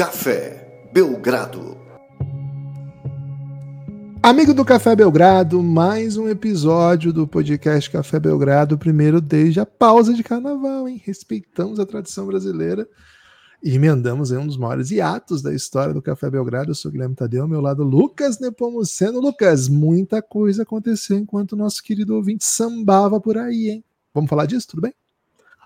[0.00, 1.76] Café Belgrado.
[4.22, 10.14] Amigo do Café Belgrado, mais um episódio do podcast Café Belgrado, primeiro desde a pausa
[10.14, 11.02] de carnaval, hein?
[11.04, 12.88] Respeitamos a tradição brasileira
[13.62, 16.70] e emendamos em um dos maiores hiatos da história do Café Belgrado.
[16.70, 19.20] Eu sou Guilherme Tadeu, ao meu lado Lucas Nepomuceno.
[19.20, 23.84] Lucas, muita coisa aconteceu enquanto o nosso querido ouvinte sambava por aí, hein?
[24.14, 24.94] Vamos falar disso, tudo bem?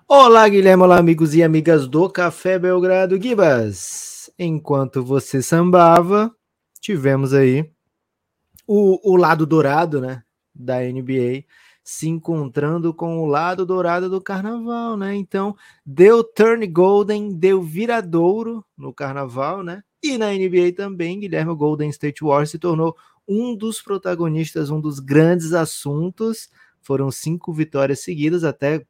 [0.08, 4.13] Olá, Guilherme, olá, amigos e amigas do Café Belgrado Gibas.
[4.38, 6.34] Enquanto você sambava,
[6.80, 7.70] tivemos aí
[8.66, 10.22] o, o lado dourado, né,
[10.54, 11.44] da NBA
[11.84, 15.14] se encontrando com o lado dourado do carnaval, né?
[15.14, 19.82] Então, deu turn golden, deu viradouro no carnaval, né?
[20.02, 22.96] E na NBA também, Guilherme Golden State Warriors se tornou
[23.28, 26.48] um dos protagonistas, um dos grandes assuntos.
[26.80, 28.86] Foram cinco vitórias seguidas, até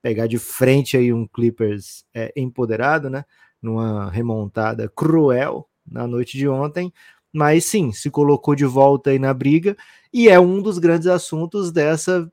[0.00, 3.26] pegar de frente aí um Clippers é, empoderado, né?
[3.60, 6.92] Numa remontada cruel na noite de ontem,
[7.32, 9.76] mas sim, se colocou de volta aí na briga
[10.12, 12.30] e é um dos grandes assuntos dessa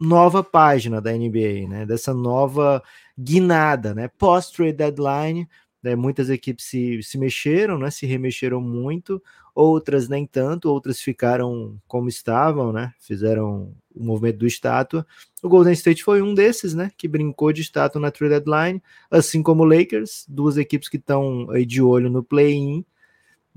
[0.00, 1.86] nova página da NBA, né?
[1.86, 2.82] Dessa nova
[3.18, 4.08] guinada, né?
[4.08, 5.48] Post-trade deadline,
[5.82, 5.94] né?
[5.96, 7.90] muitas equipes se, se mexeram, né?
[7.90, 9.22] Se remexeram muito,
[9.54, 12.92] outras nem tanto, outras ficaram como estavam, né?
[13.00, 15.06] Fizeram o movimento do estátua.
[15.42, 16.90] O Golden State foi um desses, né?
[16.96, 21.50] Que brincou de estátua na trade deadline, assim como o Lakers, duas equipes que estão
[21.50, 22.84] aí de olho no play-in.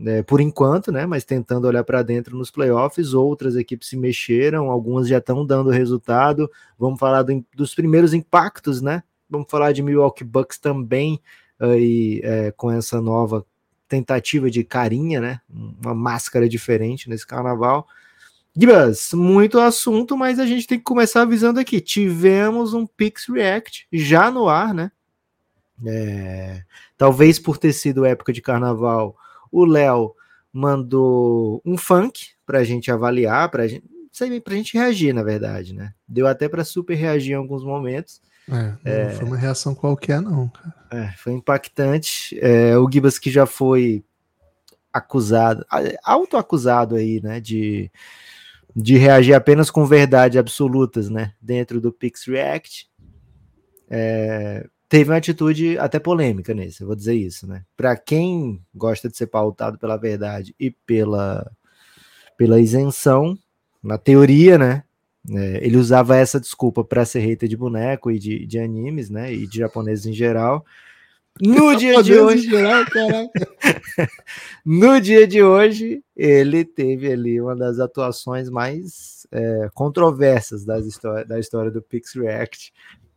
[0.02, 4.72] Né, por enquanto, né, mas tentando olhar para dentro nos playoffs, outras equipes se mexeram,
[4.72, 6.50] algumas já estão dando resultado.
[6.78, 9.04] Vamos falar do, dos primeiros impactos, né?
[9.30, 11.20] Vamos falar de Milwaukee Bucks também,
[11.60, 13.46] aí, é, com essa nova
[13.90, 15.42] tentativa de carinha, né?
[15.50, 17.86] Uma máscara diferente nesse carnaval.
[18.56, 21.80] Gibas, muito assunto, mas a gente tem que começar avisando aqui.
[21.80, 24.92] Tivemos um Pix React já no ar, né?
[25.86, 26.64] É,
[26.98, 29.16] talvez por ter sido época de carnaval,
[29.52, 30.14] o Léo
[30.52, 33.88] mandou um funk para a gente avaliar, para gente,
[34.44, 35.94] pra gente reagir, na verdade, né?
[36.08, 38.22] Deu até para super reagir em alguns momentos.
[38.48, 40.50] É, não é, foi uma reação qualquer, não.
[40.50, 40.76] Cara.
[40.92, 42.38] É, foi impactante.
[42.42, 44.04] É, o Gibas que já foi
[44.92, 45.66] acusado,
[46.04, 47.92] autoacusado aí, né, de,
[48.82, 52.88] de reagir apenas com verdades absolutas, né, dentro do Pix React.
[53.90, 57.64] É, teve uma atitude até polêmica nesse, eu vou dizer isso, né?
[57.76, 61.52] Para quem gosta de ser pautado pela verdade e pela,
[62.38, 63.38] pela isenção,
[63.82, 64.84] na teoria, né?
[65.32, 69.34] É, ele usava essa desculpa para ser hater de boneco e de, de animes, né?
[69.34, 70.66] E de japoneses em geral.
[71.42, 72.84] No dia de hoje, geral,
[74.66, 81.26] no dia de hoje, ele teve ali uma das atuações mais é, controversas das história,
[81.26, 82.74] da história do Pix React.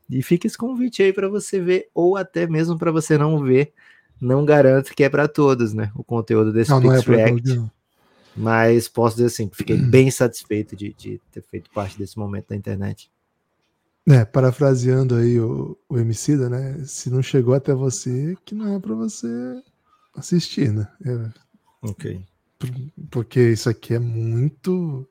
[0.08, 3.72] E fica esse convite aí para você ver, ou até mesmo para você não ver.
[4.20, 5.90] Não garanto que é para todos, né?
[5.96, 7.62] O conteúdo desse não, Pix não é React.
[8.36, 12.56] Mas posso dizer assim, fiquei bem satisfeito de, de, ter feito parte desse momento da
[12.56, 13.10] internet.
[14.08, 16.82] É, parafraseando aí o, o Emicida, né?
[16.84, 19.28] Se não chegou até você, que não é para você
[20.16, 20.88] assistir, né?
[21.04, 21.30] É,
[21.82, 22.20] ok.
[23.10, 25.06] Porque isso aqui é muito.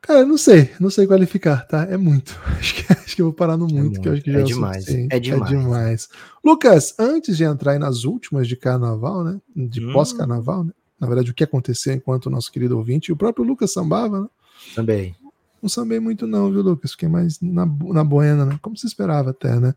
[0.00, 1.84] Cara, não sei, não sei qualificar, tá?
[1.84, 2.38] É muito.
[2.58, 4.00] Acho que, acho que eu vou parar no muito, é muito.
[4.00, 4.88] que eu acho que já é, é demais.
[4.88, 5.50] É demais.
[5.50, 6.08] É demais.
[6.44, 9.40] Lucas, antes de entrar nas últimas de carnaval, né?
[9.54, 9.92] De hum.
[9.92, 10.72] pós-carnaval, né?
[10.98, 14.22] na verdade, o que aconteceu enquanto o nosso querido ouvinte, e o próprio Lucas sambava,
[14.22, 14.28] né?
[14.74, 15.14] Também.
[15.62, 16.92] Não sambei muito, não, viu, Lucas?
[16.92, 18.58] Fiquei mais na, na buena, né?
[18.62, 19.74] Como se esperava até, né?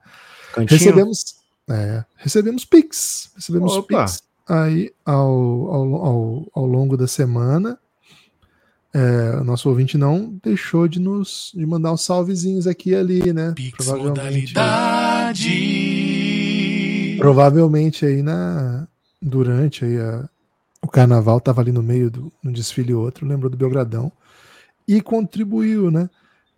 [0.54, 0.80] Cantinho?
[0.80, 1.36] Recebemos.
[1.70, 3.32] É, recebemos Pix.
[3.36, 4.06] Recebemos Opa.
[4.06, 5.24] Pix aí ao,
[5.72, 7.78] ao, ao, ao longo da semana.
[8.92, 13.32] É, o nosso ouvinte não deixou de nos de mandar uns salvezinhos aqui e ali,
[13.32, 13.52] né?
[13.56, 15.48] Pix provavelmente, modalidade.
[17.20, 18.88] provavelmente aí na
[19.22, 20.28] durante aí a,
[20.82, 24.12] o carnaval estava ali no meio do um desfile outro, lembrou do Belgradão
[24.90, 26.10] e contribuiu, né?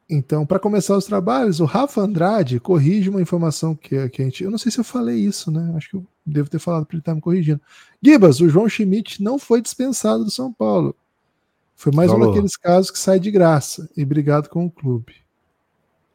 [0.10, 4.42] Então, para começar os trabalhos, o Rafa Andrade corrige uma informação que, que a gente.
[4.42, 5.74] Eu não sei se eu falei isso, né?
[5.76, 7.60] Acho que eu devo ter falado para ele estar tá me corrigindo.
[8.02, 10.96] Gibas, o João Schmidt não foi dispensado do São Paulo.
[11.76, 12.28] Foi mais Falou.
[12.28, 15.16] um daqueles casos que sai de graça e brigado com o clube.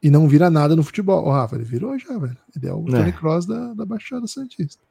[0.01, 1.23] E não vira nada no futebol.
[1.23, 2.37] O Rafa, ele virou já, velho.
[2.55, 2.91] Ele é o é.
[2.91, 4.81] Tony Cross da, da Baixada Santista.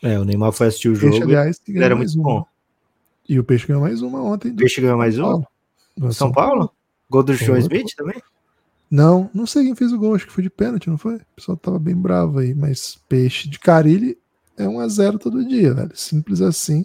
[0.00, 1.10] É, o Neymar foi assistir o jogo.
[1.10, 2.24] Peixe, aliás, ele era muito uma.
[2.24, 2.46] bom.
[3.28, 4.52] E o Peixe ganhou mais uma ontem.
[4.52, 5.46] O Peixe ganhou mais uma?
[5.98, 6.50] São, São Paulo?
[6.50, 6.72] Paulo?
[7.10, 8.20] Gol do João Smith também?
[8.90, 11.16] Não, não sei quem fez o gol, acho que foi de pênalti, não foi?
[11.16, 14.16] O pessoal tava bem bravo aí, mas Peixe de Carilli
[14.56, 15.90] é 1x0 todo dia, velho.
[15.94, 16.84] Simples assim.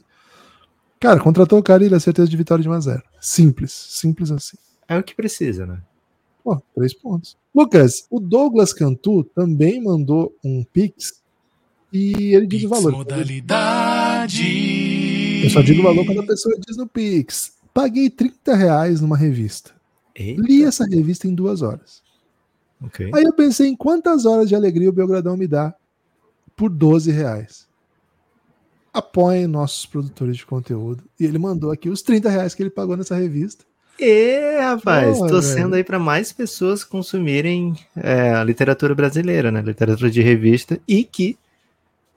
[0.99, 3.01] Cara, contratou o Carilli, a certeza de vitória de 1x0.
[3.21, 4.57] Simples, simples assim.
[4.87, 5.79] É o que precisa, né?
[6.43, 7.37] Pô, três pontos.
[7.53, 11.21] Lucas, o Douglas Cantu também mandou um pix
[11.91, 12.91] E ele diz o valor.
[12.91, 14.43] Modalidade.
[15.43, 17.58] Eu só digo o valor quando a pessoa diz no Pix.
[17.73, 19.71] Paguei 30 reais numa revista.
[20.15, 22.01] Eita, Li essa revista em duas horas.
[22.83, 23.11] ok.
[23.13, 25.73] Aí eu pensei em quantas horas de alegria o Belgradão me dá
[26.55, 27.67] por 12 reais.
[28.91, 31.03] Apoiem nossos produtores de conteúdo.
[31.19, 33.63] E ele mandou aqui os 30 reais que ele pagou nessa revista.
[33.99, 35.75] E, rapaz, torcendo velho.
[35.75, 39.61] aí para mais pessoas consumirem é, a literatura brasileira, né?
[39.61, 41.37] Literatura de revista e que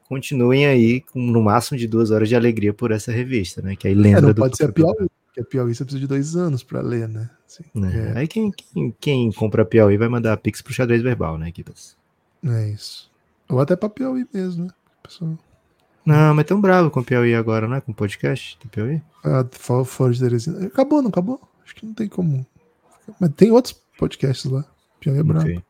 [0.09, 3.75] continuem aí com no máximo de duas horas de alegria por essa revista, né?
[3.77, 5.09] Que aí É, lembra não do pode ser a Piauí.
[5.32, 7.31] Porque a Piauí você precisa de dois anos para ler, né?
[7.46, 8.12] Assim, Né?
[8.17, 11.96] Aí quem, quem, quem compra Piauí vai mandar Pix pro xadrez verbal, né, Kibas?
[12.44, 13.11] é, é isso.
[13.49, 14.70] Ou até para Piauí mesmo, né?
[15.02, 15.38] Pessoal,
[16.05, 17.81] Não, mas tão bravo com o Piauí agora, não é?
[17.81, 19.00] Com o podcast do Piauí?
[19.25, 20.67] ah, for- Fora de Teresina.
[20.67, 21.40] Acabou, não acabou?
[21.64, 22.46] Acho que não tem como.
[23.19, 24.64] Mas tem outros podcasts lá.
[25.00, 25.40] Piauí é brabo.
[25.49, 25.62] Ok.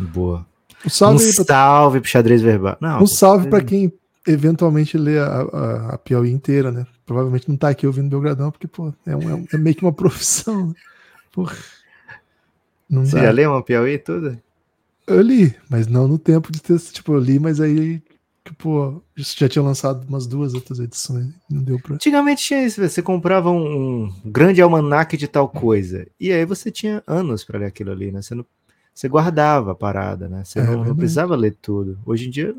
[0.00, 0.46] Boa.
[0.84, 2.76] Um salve um pra salve pro xadrez verbal.
[2.80, 3.92] Não, Um salve para quem
[4.26, 6.86] eventualmente lê a, a, a Piauí inteira, né?
[7.06, 9.82] Provavelmente não tá aqui ouvindo Belgradão, porque, pô, é, um- é um- é meio que
[9.84, 10.68] uma profissão.
[10.68, 10.74] né?
[11.32, 11.56] Porra.
[12.88, 13.22] Não Você dá.
[13.24, 14.42] já leu uma Piauí toda?
[15.06, 16.78] Eu li, mas não no tempo de ter.
[16.78, 18.00] Tipo, eu li, mas aí,
[18.44, 21.28] tipo, já tinha lançado umas duas outras edições.
[21.50, 21.94] Não deu pra.
[21.94, 26.06] Antigamente tinha isso, você comprava um, grande almanaque de tal coisa.
[26.20, 28.22] E aí você tinha anos para ler aquilo ali, né?
[28.22, 28.46] Você, não,
[28.94, 30.44] você guardava a parada, né?
[30.44, 31.98] Você É não, não precisava ler tudo.
[32.06, 32.54] Hoje em dia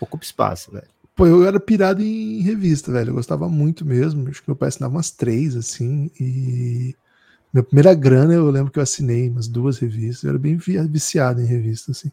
[0.00, 0.86] ocupa espaço, velho.
[1.16, 3.10] Pô, eu era pirado em revista, velho.
[3.10, 4.28] Eu gostava muito mesmo.
[4.28, 6.10] Acho que meu pai assinava umas três, assim.
[6.20, 6.94] E
[7.52, 10.24] minha primeira grana eu lembro que eu assinei umas duas revistas.
[10.24, 12.12] Eu era bem vi- viciado em revista, assim.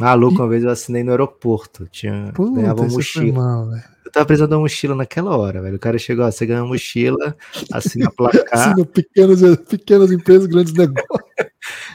[0.00, 1.86] Ah, louco, uma vez eu assinei no aeroporto.
[1.92, 3.34] Tinha, Puta, ganhava mochila.
[3.34, 3.84] mal, velho.
[4.04, 5.76] Eu tava precisando de uma mochila naquela hora, velho.
[5.76, 7.36] O cara chegou, ó, você ganha uma mochila,
[7.72, 11.51] assina placar, Assina pequenas, pequenas empresas, grandes negócios.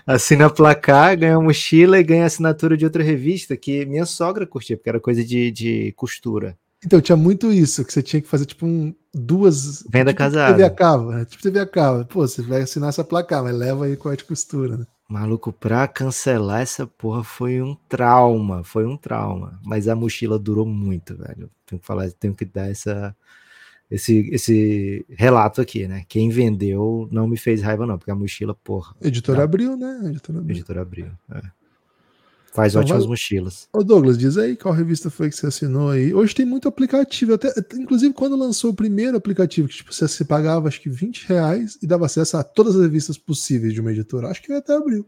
[0.08, 4.90] Assina placar, ganha mochila e ganha assinatura de outra revista que minha sogra curtia, porque
[4.90, 6.58] era coisa de, de costura.
[6.86, 9.84] Então, tinha muito isso, que você tinha que fazer, tipo, um, duas...
[9.90, 10.54] Venda tipo casada.
[10.54, 11.26] TV a cabo, né?
[11.26, 12.06] Tipo TV a cabo.
[12.06, 14.86] Pô, você vai assinar essa placar, mas leva aí com a de costura, né?
[15.10, 19.60] Maluco, pra cancelar essa porra foi um trauma, foi um trauma.
[19.64, 21.50] Mas a mochila durou muito, velho.
[21.66, 23.16] Tenho que falar, tenho que dar essa,
[23.90, 26.04] esse, esse relato aqui, né?
[26.10, 29.44] Quem vendeu não me fez raiva, não, porque a mochila, porra, Editora Tá.
[29.44, 30.02] Abril, né?
[30.06, 30.56] Editora Abril.
[30.56, 31.08] editora abriu.
[31.34, 31.42] é.
[32.54, 33.70] Faz Então ótimas vai- mochilas.
[33.72, 36.12] Ô Douglas, diz aí qual revista foi que você assinou aí.
[36.12, 37.36] Hoje tem muito aplicativo.
[37.36, 41.28] Até, inclusive, quando lançou o primeiro aplicativo, que tipo, você, você pagava acho que 20
[41.28, 44.30] reais e dava acesso a todas as revistas possíveis de uma editora.
[44.30, 45.06] Acho que até abriu.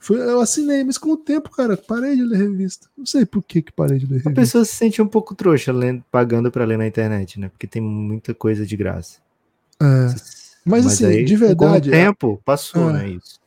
[0.00, 2.86] Foi, eu assinei, mas com o tempo, cara, parei de ler revista.
[2.96, 4.32] Não sei por que, que parei de ler A revista.
[4.40, 7.48] pessoa se sente um pouco trouxa lendo, pagando pra ler na internet, né?
[7.48, 9.18] Porque tem muita coisa de graça.
[9.82, 10.14] É.
[10.64, 12.92] Mas, assim, de com o verdade, tempo passou, É.
[12.92, 13.08] né?
[13.10, 13.38] Isso.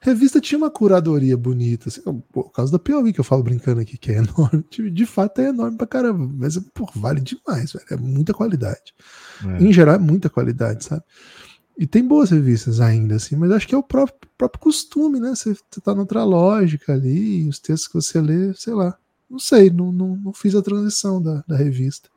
[0.00, 2.00] Revista tinha uma curadoria bonita, assim,
[2.32, 4.64] por causa da Piauí que eu falo brincando aqui, que é enorme.
[4.70, 7.84] De, de fato é enorme pra caramba, mas pô, vale demais, velho.
[7.90, 8.94] É muita qualidade.
[9.44, 9.64] É.
[9.64, 11.02] Em geral, é muita qualidade, sabe?
[11.78, 15.30] E tem boas revistas ainda, assim, mas acho que é o próprio, próprio costume, né?
[15.30, 18.96] Você, você tá noutra lógica ali, os textos que você lê, sei lá.
[19.30, 22.08] Não sei, não, não, não fiz a transição da, da revista.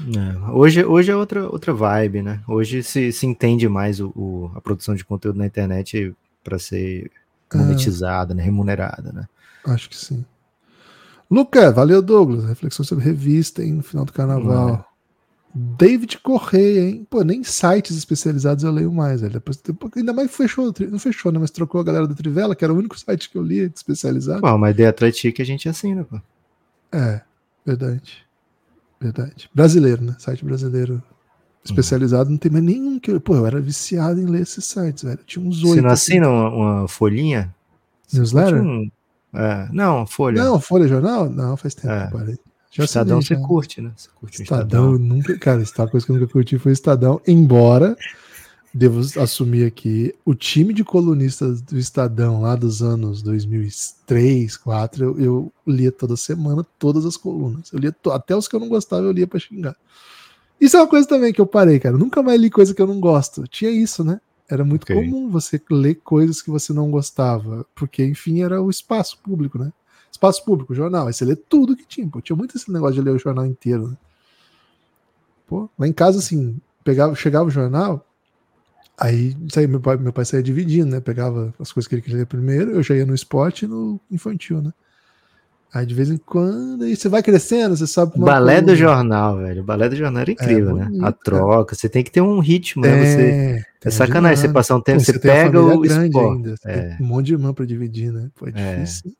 [0.00, 2.40] É, hoje, hoje é outra, outra vibe, né?
[2.48, 7.10] Hoje se, se entende mais o, o- a produção de conteúdo na internet para ser
[7.52, 7.58] Ah.
[7.58, 8.42] monetizada, né?
[8.42, 9.28] remunerada, né?
[9.66, 10.24] Acho que sim.
[11.30, 12.44] Luca, valeu, Douglas.
[12.46, 14.84] Reflexão sobre revista, hein, no final do carnaval.
[15.54, 17.06] David Correia, hein?
[17.10, 19.34] Pô, nem sites especializados eu leio mais, velho.
[19.34, 21.38] Depois, depois- ainda mais fechou, não fechou, né?
[21.38, 24.40] Mas trocou a galera da Trivela, que era o único site que eu lia especializado.
[24.40, 26.18] Pô, uma ideia atlética que a gente assina, pô.
[26.90, 27.20] É,
[27.66, 28.24] verdade.
[29.00, 29.50] Verdade.
[29.54, 30.16] Brasileiro, né?
[30.18, 31.02] Site brasileiro
[31.64, 33.20] especializado, não tem mais nenhum que eu.
[33.20, 35.18] Pô, eu era viciado em ler esses sites, velho.
[35.26, 35.74] Tinha uns oito.
[35.74, 36.12] Você não assim.
[36.12, 36.48] assina uma,
[36.80, 37.54] uma folhinha?
[38.12, 38.62] Newsletter?
[38.62, 38.90] um-
[39.34, 40.42] é, não, folha.
[40.44, 41.28] Não, Folha Jornal?
[41.30, 42.06] Não, faz tempo É.
[42.08, 42.38] que eu parei.
[42.72, 43.48] Já Estadão assinei, você já.
[43.48, 43.92] curte, né?
[43.96, 44.98] Você curte Estadão, Estadão.
[44.98, 45.38] nunca.
[45.38, 47.96] Cara, essa coisa que eu nunca curti foi Estadão, embora
[48.74, 55.20] devo assumir aqui, o time de colunistas do Estadão lá dos anos 2003, 2004, eu,
[55.20, 57.70] eu lia toda semana todas as colunas.
[57.72, 59.76] Eu lia até os que eu não gostava, eu lia pra xingar.
[60.58, 61.94] Isso é uma coisa também que eu parei, cara.
[61.96, 63.46] Eu nunca mais li coisa que eu não gosto.
[63.46, 64.20] Tinha isso, né?
[64.48, 64.96] Era muito Ok.
[64.96, 69.70] comum você ler coisas que você não gostava, porque, enfim, era o espaço público, né?
[70.12, 71.06] Espaço público, jornal.
[71.08, 72.06] Aí você lê tudo que tinha.
[72.06, 73.96] Pô, tinha muito esse negócio de ler o jornal inteiro, né?
[75.46, 78.06] Pô, lá em casa, assim, pegava, chegava o jornal,
[78.98, 81.00] aí saía, meu, pai, meu pai saía dividindo, né?
[81.00, 83.98] Pegava as coisas que ele queria ler primeiro, eu já ia no esporte e no
[84.10, 84.72] infantil, né?
[85.74, 88.76] Aí de vez em quando, aí você vai crescendo, você sabe uma balé do coluna-
[88.76, 89.62] jornal, velho.
[89.62, 90.84] O balé do jornal era incrível, né?
[90.84, 91.18] bonito, A cara.
[91.24, 92.98] troca, você tem que ter um ritmo, né?
[92.98, 93.30] Você,
[93.82, 96.18] É, é sacanagem você passar um tempo, Pô, você, a pega o esporte.
[96.18, 96.96] ainda, você É.
[97.00, 98.30] um monte de irmã pra dividir, né?
[98.34, 98.52] Pô, é É.
[98.52, 99.12] difícil.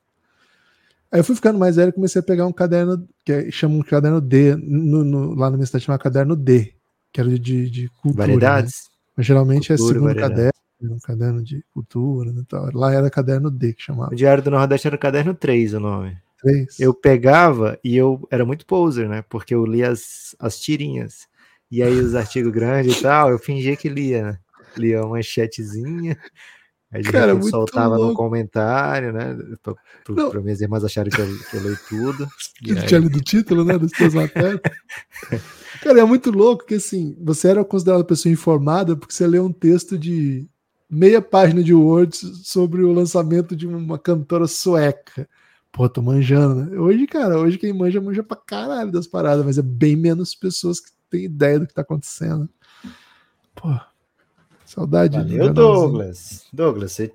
[1.13, 3.75] Aí eu fui ficando mais velho e comecei a pegar um caderno, que é, chama
[3.75, 6.73] um caderno D, no, no, lá na minha cidade chama caderno D,
[7.11, 8.25] que era de, de cultura.
[8.25, 8.33] Né?
[8.33, 8.73] Variedades?
[8.73, 8.93] Né?
[9.17, 10.51] Mas geralmente é cultura, é segundo variedade.
[10.79, 12.67] caderno, um caderno de cultura, né, tal.
[12.73, 14.11] lá era caderno D que chamava.
[14.11, 16.17] O Diário do Nordeste era caderno 3 o nome.
[16.41, 16.79] 3.
[16.79, 19.23] Eu pegava e eu era muito poser, né?
[19.29, 21.27] Porque eu lia as, as tirinhas.
[21.69, 24.39] E aí os artigos grandes e tal, eu fingia que lia, né?
[24.75, 26.17] Lia uma manchetezinha.
[26.93, 28.11] Aí Cara, repente soltava louco.
[28.11, 29.35] no comentário, né?
[30.03, 32.27] Para minhas irmãs acharem que eu, que eu leio tudo.
[32.87, 33.79] Tinha lido o título, né?
[33.79, 34.61] Das suas matérias.
[35.81, 39.51] Cara, é muito louco que assim, você era considerado pessoa informada porque você leu um
[39.51, 40.47] texto de
[40.87, 45.27] meia página de Word sobre o lançamento de uma cantora sueca.
[45.71, 46.77] Pô, tô manjando, né?
[46.77, 50.79] Hoje, cara, hoje quem manja, manja pra caralho das paradas, mas é bem menos pessoas
[50.79, 52.47] que têm ideia do que tá acontecendo.
[53.55, 53.69] Pô,
[54.73, 55.17] Saudade.
[55.17, 56.45] Valeu, Douglas.
[56.51, 57.11] Douglas, você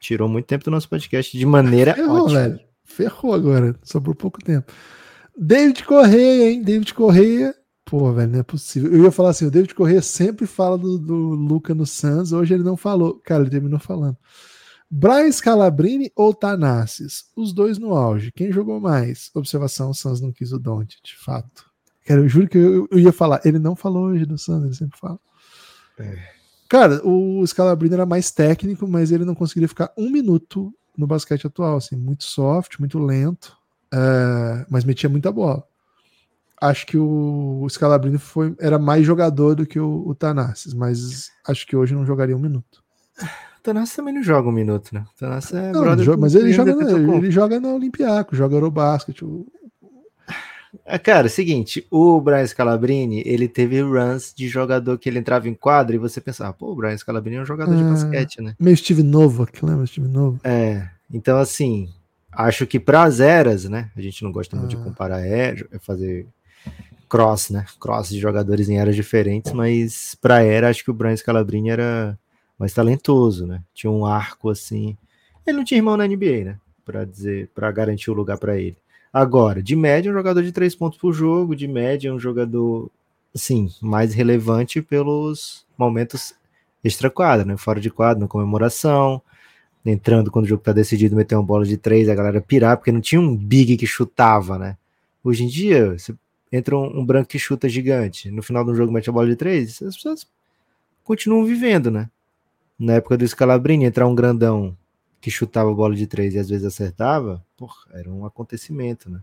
[0.00, 2.40] tirou muito tempo do nosso podcast de maneira Ferrou, ótima.
[2.40, 2.60] velho.
[2.82, 4.72] Ferrou agora, por pouco tempo.
[5.36, 6.62] David Correia, hein?
[6.62, 7.54] David Correia.
[7.84, 8.90] Pô, velho, não é possível.
[8.90, 12.54] Eu ia falar assim, o David Correia sempre fala do, do Luca no Suns, hoje
[12.54, 13.20] ele não falou.
[13.22, 14.16] Cara, ele terminou falando.
[14.90, 17.24] Brian Scalabrini ou Tanassis?
[17.36, 18.32] Os dois no auge.
[18.32, 19.30] Quem jogou mais?
[19.34, 21.66] Observação, o Suns não quis o Don't, de fato.
[22.06, 23.42] Cara, eu juro que eu, eu ia falar.
[23.44, 25.18] Ele não falou hoje do Suns, ele sempre fala.
[25.98, 26.34] É.
[26.68, 31.46] Cara, o Scalabrino era mais técnico, mas ele não conseguiria ficar um minuto no basquete
[31.46, 33.56] atual, assim, muito soft, muito lento,
[33.92, 35.64] é, mas metia muita bola.
[36.60, 41.66] Acho que o, Scalabrino foi, era mais jogador do que o, o Tanassis, mas acho
[41.66, 42.82] que hoje não jogaria um minuto.
[43.58, 45.04] O Tanassis também não joga um minuto, né?
[45.14, 46.18] O Tanassis é não, brother.
[46.18, 49.22] Mas ele joga, na, ele joga no Olympiaco, joga Eurobasket.
[49.22, 49.46] O,
[51.02, 55.48] cara, é o seguinte, o Brian Scalabrini, ele teve runs de jogador que ele entrava
[55.48, 58.40] em quadra e você pensava, pô, o Brian Scalabrini é um jogador de ah, basquete,
[58.40, 58.54] né?
[58.58, 60.40] Meio Steve Novo, que lembra Steve Novo?
[60.44, 61.88] É, então assim,
[62.32, 64.84] acho que para as eras, né, a gente não gosta muito de ah.
[64.84, 66.26] comparar é, é fazer
[67.08, 71.16] cross, né, cross de jogadores em eras diferentes, mas para era, acho que o Brian
[71.16, 72.18] Scalabrini era
[72.58, 74.96] mais talentoso, né, tinha um arco assim,
[75.46, 78.76] ele não tinha irmão na NBA, né, para dizer, para garantir o lugar para ele.
[79.14, 82.90] Agora, de média, um jogador de três pontos por jogo, de média, um jogador,
[83.32, 86.34] assim, mais relevante pelos momentos
[86.82, 87.56] extra-quadra, né?
[87.56, 89.22] Fora de quadro, na comemoração,
[89.86, 92.90] entrando quando o jogo tá decidido, meter uma bola de três, a galera pirar, porque
[92.90, 94.76] não tinha um big que chutava, né?
[95.22, 96.12] Hoje em dia, você
[96.50, 99.36] entra um, um branco que chuta gigante, no final do jogo mete a bola de
[99.36, 100.26] três, as pessoas
[101.04, 102.10] continuam vivendo, né?
[102.76, 104.76] Na época do Scalabrini, entrar um grandão
[105.24, 109.20] que chutava bola de três e às vezes acertava, porra, era um acontecimento, né?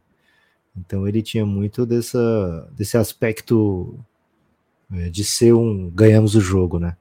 [0.75, 3.99] Então ele tinha muito dessa, desse aspecto
[4.91, 6.97] é, de ser um ganhamos o jogo, né?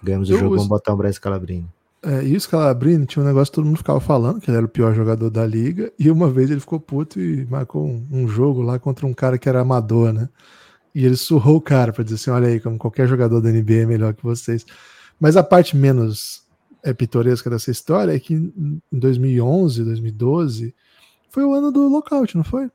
[0.00, 1.68] Ganhamos Eu, o jogo, vamos botar o Braz Calabrini.
[2.00, 4.66] É, e o Scalabrini tinha um negócio que todo mundo ficava falando, que ele era
[4.66, 8.28] o pior jogador da liga, e uma vez ele ficou puto e marcou um, um
[8.28, 10.28] jogo lá contra um cara que era amador, né?
[10.94, 13.82] E ele surrou o cara para dizer assim: olha aí, como qualquer jogador da NBA
[13.82, 14.64] é melhor que vocês.
[15.18, 16.46] Mas a parte menos
[16.88, 20.74] é, pitoresca dessa história é que em 2011, 2012,
[21.30, 22.70] foi o ano do lockout, não foi?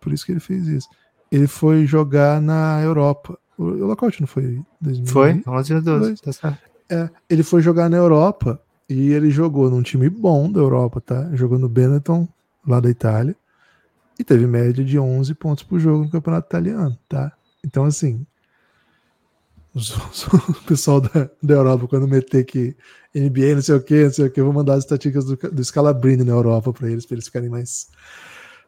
[0.00, 0.88] Por isso que ele fez isso.
[1.30, 3.38] Ele foi jogar na Europa.
[3.56, 4.62] O, lockout não foi?
[4.80, 5.12] 2012?
[5.12, 6.58] Foi, 11 e 12, tá certo.
[6.88, 11.28] É, ele foi jogar na Europa e ele jogou num time bom da Europa, tá?
[11.34, 12.26] Jogou no Benetton,
[12.66, 13.36] lá da Itália,
[14.18, 17.32] e teve média de 11 pontos por jogo no campeonato italiano, tá?
[17.62, 18.24] Então, assim,
[20.48, 22.76] o pessoal da, da Europa, quando meter que
[23.20, 25.64] NBA, não sei o que, não sei o que, vou mandar as estatísticas do, do
[25.64, 27.88] Scalabrini na Europa para eles, para eles ficarem mais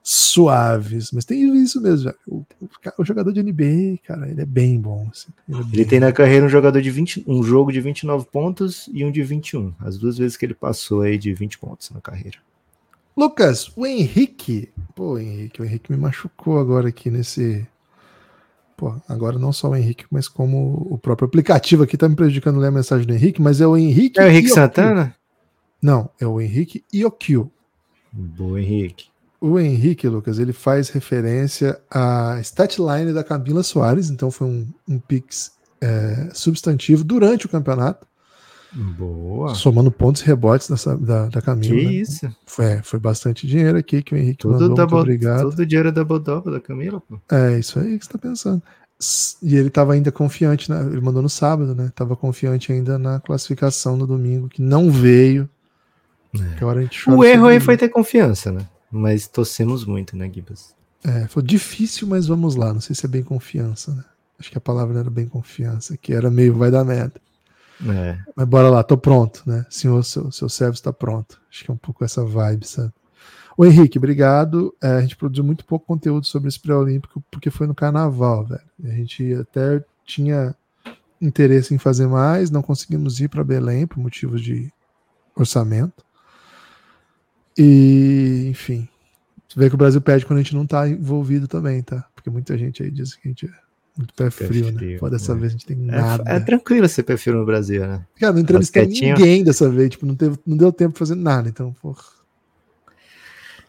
[0.02, 1.12] suaves.
[1.12, 5.08] Mas tem isso mesmo, o, o, o, jogador de NBA, cara, ele é bem bom.
[5.10, 8.26] Assim, ele, é ele tem na carreira um jogador de 20, um jogo de 29
[8.26, 9.74] pontos e um de 21.
[9.80, 12.38] As duas vezes que ele passou aí de 20 pontos na carreira.
[13.16, 14.70] Lucas, o Henrique.
[14.94, 17.66] Pô, Henrique, o Henrique me machucou agora aqui nesse
[18.80, 22.58] Pô, agora não só o Henrique, mas como o próprio aplicativo aqui tá me prejudicando
[22.58, 24.18] ler a mensagem do Henrique, mas é o Henrique.
[24.18, 25.14] É o Henrique Santana?
[25.82, 27.52] Não, é o Henrique Iokio.
[28.10, 29.08] Boa, Henrique.
[29.38, 34.98] O Henrique, Lucas, ele faz referência à statline da Camila Soares, então foi um, um
[34.98, 38.06] pix é, substantivo durante o campeonato.
[38.72, 39.54] Boa.
[39.54, 41.74] Somando pontos e rebotes dessa, da, da Camila.
[41.74, 41.92] Que né?
[41.92, 42.36] isso.
[42.46, 44.74] Foi, foi bastante dinheiro aqui que o Henrique tudo mandou.
[44.74, 45.50] Double, obrigado.
[45.50, 47.20] Tudo dinheiro double double da Camila, pô.
[47.30, 48.62] É, isso aí que você tá pensando.
[49.42, 50.80] E ele estava ainda confiante, né?
[50.86, 51.90] ele mandou no sábado, né?
[51.94, 55.48] Tava confiante ainda na classificação no domingo, que não veio.
[56.32, 57.10] É.
[57.10, 58.68] o erro aí foi ter confiança, né?
[58.90, 60.74] Mas torcemos muito, né, Gibas?
[61.04, 62.72] É, foi difícil, mas vamos lá.
[62.72, 64.04] Não sei se é bem confiança, né?
[64.38, 67.20] Acho que a palavra era bem confiança, que era meio vai dar merda.
[67.88, 68.18] É.
[68.36, 69.64] Mas bora lá, tô pronto, né?
[69.70, 71.40] Senhor, seu, seu servo está pronto.
[71.50, 72.92] Acho que é um pouco essa vibe, sabe?
[73.56, 74.74] O Henrique, obrigado.
[74.82, 78.60] É, a gente produziu muito pouco conteúdo sobre esse pré-olímpico porque foi no carnaval, velho.
[78.84, 80.54] A gente até tinha
[81.20, 84.72] interesse em fazer mais, não conseguimos ir para Belém por motivos de
[85.36, 86.04] orçamento.
[87.56, 88.88] E, enfim,
[89.46, 92.06] você vê que o Brasil perde quando a gente não está envolvido também, tá?
[92.14, 94.98] Porque muita gente aí diz que a gente é muito pé frio, pé frio né?
[94.98, 95.34] Pô, dessa é.
[95.34, 96.24] vez a gente tem é, nada.
[96.26, 98.04] É, tranquilo ser pé frio no Brasil, né?
[98.18, 101.48] Cara, não entrevistei ninguém dessa vez, tipo, não, teve, não deu tempo pra fazer nada,
[101.48, 102.02] então, porra.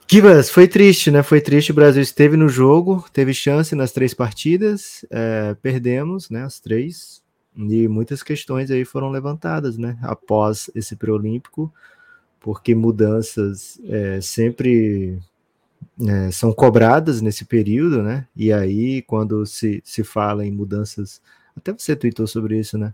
[0.07, 1.23] Kibas, foi triste, né?
[1.23, 1.71] Foi triste.
[1.71, 6.43] O Brasil esteve no jogo, teve chance nas três partidas, é, perdemos, né?
[6.43, 7.21] As três.
[7.55, 9.97] E muitas questões aí foram levantadas, né?
[10.01, 11.73] Após esse pré-olímpico,
[12.41, 15.17] porque mudanças é, sempre
[16.07, 18.27] é, são cobradas nesse período, né?
[18.35, 21.21] E aí, quando se, se fala em mudanças,
[21.55, 22.93] até você tweetou sobre isso, né?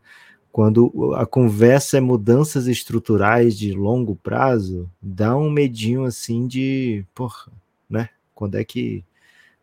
[0.51, 7.51] Quando a conversa é mudanças estruturais de longo prazo, dá um medinho assim de, porra,
[7.89, 8.09] né?
[8.33, 9.05] Quando é que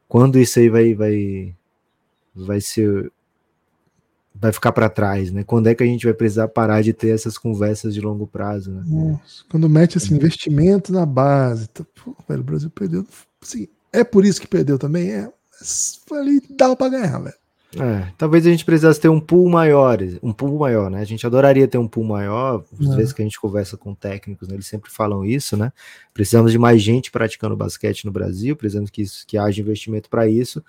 [0.08, 1.56] quando isso aí vai vai
[2.34, 3.12] vai ser
[4.34, 5.44] vai ficar para trás, né?
[5.44, 8.72] Quando é que a gente vai precisar parar de ter essas conversas de longo prazo,
[8.72, 8.82] né?
[8.84, 13.06] Nossa, quando mete esse investimento na base, tá, pô, velho, o Brasil perdeu,
[13.40, 15.30] assim, é por isso que perdeu também, é,
[16.12, 17.34] ali dava para ganhar, velho.
[17.80, 21.00] É, talvez a gente precisasse ter um pool maior, um pool maior, né?
[21.00, 22.64] A gente adoraria ter um pool maior.
[22.80, 22.96] Às é.
[22.96, 25.72] vezes que a gente conversa com técnicos, né, eles sempre falam isso, né?
[26.12, 30.28] Precisamos de mais gente praticando basquete no Brasil, precisamos que, isso, que haja investimento para
[30.28, 30.62] isso.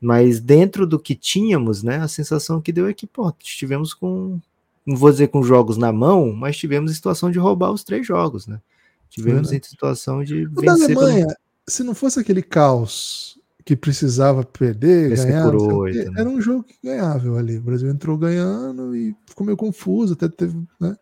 [0.00, 1.96] Mas dentro do que tínhamos, né?
[1.96, 4.38] A sensação que deu é que, pô, estivemos com,
[4.84, 8.06] não vou dizer com jogos na mão, mas tivemos a situação de roubar os três
[8.06, 8.60] jogos, né?
[9.08, 10.68] Tivemos a situação de vencer.
[10.68, 11.36] Alemanha, pelo...
[11.68, 15.52] se não fosse aquele caos que precisava perder, ganhar.
[16.16, 17.56] era um jogo que ganhável ali.
[17.56, 20.96] O Brasil entrou ganhando e ficou meio confuso, até teve né,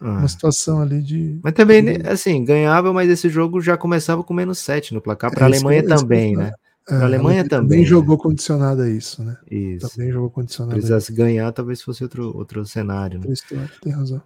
[0.00, 0.18] ah.
[0.18, 1.38] uma situação ali de.
[1.42, 2.08] Mas também, de...
[2.08, 5.30] assim, ganhava, mas esse jogo já começava com menos 7 no placar.
[5.30, 6.52] Para a Alemanha também, né?
[6.88, 7.68] Para a é, Alemanha também.
[7.68, 8.22] Também jogou né?
[8.22, 9.36] condicionado a isso, né?
[9.50, 9.90] Isso.
[9.90, 10.74] Também jogou condicionado.
[10.74, 13.20] Precisasse ganhar, talvez fosse outro, outro cenário.
[13.20, 13.34] Né?
[13.82, 14.22] Tem razão.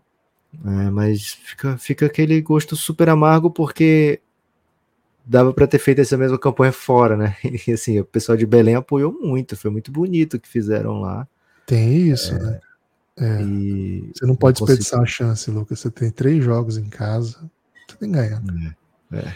[0.65, 4.21] É, mas fica, fica aquele gosto super amargo porque
[5.27, 7.37] dava para ter feito essa mesma campanha fora, né?
[7.67, 11.27] E assim, o pessoal de Belém apoiou muito, foi muito bonito o que fizeram lá.
[11.67, 12.61] Tem isso, é, né?
[13.19, 13.39] É.
[14.15, 15.81] Você não pode não desperdiçar a chance, Lucas.
[15.81, 17.39] Você tem três jogos em casa,
[17.89, 18.41] você tem que ganhar.
[18.41, 18.75] Né?
[19.13, 19.35] É, é.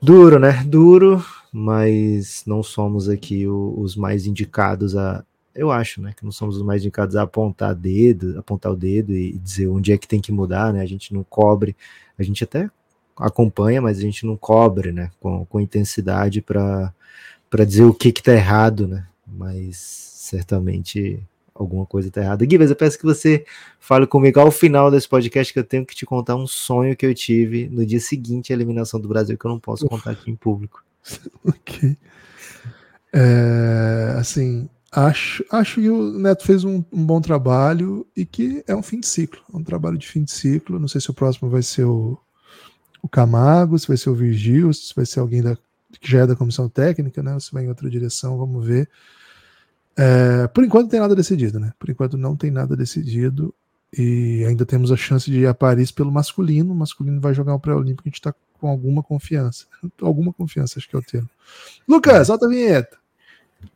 [0.00, 0.62] Duro, né?
[0.64, 5.24] Duro, mas não somos aqui o, os mais indicados a.
[5.54, 6.14] Eu acho, né?
[6.16, 9.92] Que não somos os mais indicados a apontar dedo, apontar o dedo e dizer onde
[9.92, 10.80] é que tem que mudar, né?
[10.80, 11.76] A gente não cobre,
[12.18, 12.70] a gente até
[13.16, 16.92] acompanha, mas a gente não cobre, né, com, com intensidade para
[17.66, 21.22] dizer o que que tá errado, né, mas certamente
[21.54, 22.44] alguma coisa tá errada.
[22.44, 23.44] Guilherme, eu peço que você
[23.78, 27.04] fale comigo ao final desse podcast que eu tenho que te contar um sonho que
[27.04, 30.30] eu tive no dia seguinte à eliminação do Brasil que eu não posso contar aqui
[30.30, 30.82] em público.
[31.44, 31.96] ok.
[33.12, 38.74] É, assim, acho, acho que o Neto fez um, um, bom trabalho e que é
[38.74, 40.78] um fim de ciclo, um trabalho de fim de ciclo.
[40.78, 42.18] Não sei se o próximo vai ser o,
[43.02, 45.56] o Camargo, se vai ser o Virgil, se vai ser alguém da,
[46.00, 47.38] que já é da comissão técnica, né?
[47.38, 48.88] Se vai em outra direção, vamos ver.
[49.96, 51.72] É, por enquanto não tem nada decidido, né?
[51.78, 53.54] Por enquanto não tem nada decidido
[53.96, 56.72] e ainda temos a chance de ir a Paris pelo masculino.
[56.72, 59.66] O masculino vai jogar o pré-olímpico, a gente está com alguma confiança.
[60.00, 61.28] alguma confiança, acho que é o termo.
[61.86, 62.96] Lucas, solta a vinheta.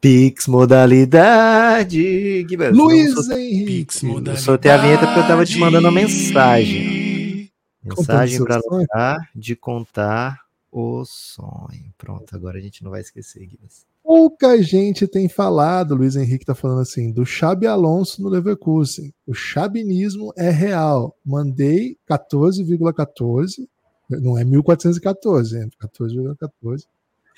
[0.00, 2.46] Pix modalidade.
[2.72, 3.66] Luiz Henrique.
[3.66, 4.38] Pix modalidade.
[4.38, 7.50] Eu soltei a vinheta porque eu estava te mandando uma mensagem.
[7.84, 11.92] Mensagem para lembrar de contar o sonho.
[11.98, 13.68] Pronto, agora a gente não vai esquecer, Guilherme.
[14.02, 19.12] Pouca gente tem falado, Luiz Henrique está falando assim, do Xabi Alonso no Leverkusen.
[19.26, 21.16] O chabinismo é real.
[21.24, 23.66] Mandei 14,14,
[24.08, 26.84] não é 1414, é 14,14.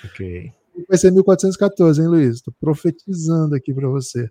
[0.04, 0.52] Ok.
[0.88, 2.36] Vai ser 1414, hein, Luiz?
[2.36, 4.30] Estou profetizando aqui para você.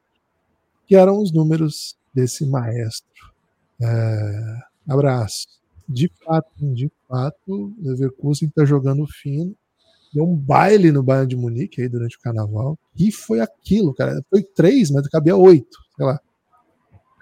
[0.85, 3.33] Que eram os números desse maestro.
[3.81, 4.59] É...
[4.87, 9.55] Abraço de fato, de fato, Leverkusen está jogando fino.
[10.13, 12.77] Deu um baile no Bayern de Munique aí durante o carnaval.
[12.97, 14.21] E foi aquilo, cara.
[14.29, 16.19] Foi três, mas cabia oito, sei lá.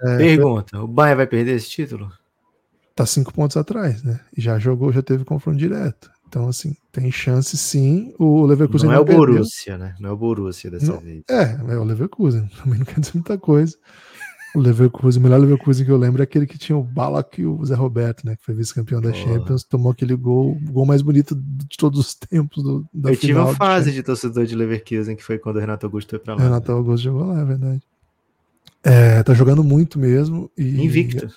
[0.01, 0.79] É, Pergunta: foi...
[0.79, 2.11] o Bayern vai perder esse título?
[2.95, 4.21] Tá cinco pontos atrás, né?
[4.35, 6.09] E já jogou, já teve confronto direto.
[6.27, 8.13] Então, assim, tem chance sim.
[8.17, 9.95] O Leverkusen não, não é o Borussia, né?
[9.99, 11.23] Não é o Borussia dessa não, vez.
[11.29, 12.49] É, é o Leverkusen.
[12.63, 13.77] Também não quer dizer muita coisa.
[14.55, 17.45] O Leverkusen, o melhor Leverkusen que eu lembro é aquele que tinha o Balak e
[17.45, 18.37] o Zé Roberto, né?
[18.37, 19.11] Que foi vice-campeão da.
[19.13, 23.15] Champions, tomou aquele gol, o gol mais bonito de todos os tempos do, da eu
[23.15, 23.15] final.
[23.15, 26.19] Eu tive uma fase de torcedor de Leverkusen que foi quando o Renato Augusto foi
[26.19, 26.41] pra lá.
[26.41, 26.77] Renato né?
[26.77, 27.81] Augusto jogou lá, é verdade.
[28.83, 30.49] É, tá jogando muito mesmo.
[30.57, 31.27] E, Invicto.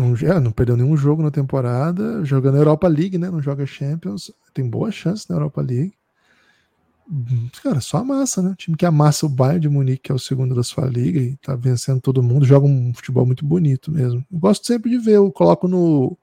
[0.00, 3.30] Não, é, não perdeu nenhum jogo na temporada, jogando Europa League, né?
[3.30, 5.92] Não joga Champions, tem boa chance na Europa League.
[7.62, 8.50] Cara, só amassa, né?
[8.50, 11.20] O time que amassa o Bayern de Munique, que é o segundo da sua liga
[11.20, 14.24] e tá vencendo todo mundo, joga um futebol muito bonito mesmo.
[14.32, 16.16] Eu gosto sempre de ver, eu coloco no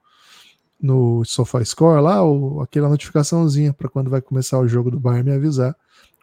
[0.79, 5.35] no SofaScore lá, ou aquela notificaçãozinha para quando vai começar o jogo do Bayern me
[5.35, 5.75] avisar.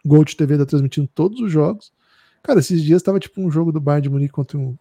[0.05, 1.91] Gold TV tá transmitindo todos os jogos.
[2.41, 4.77] Cara, esses dias tava tipo um jogo do Bayern de Munique contra um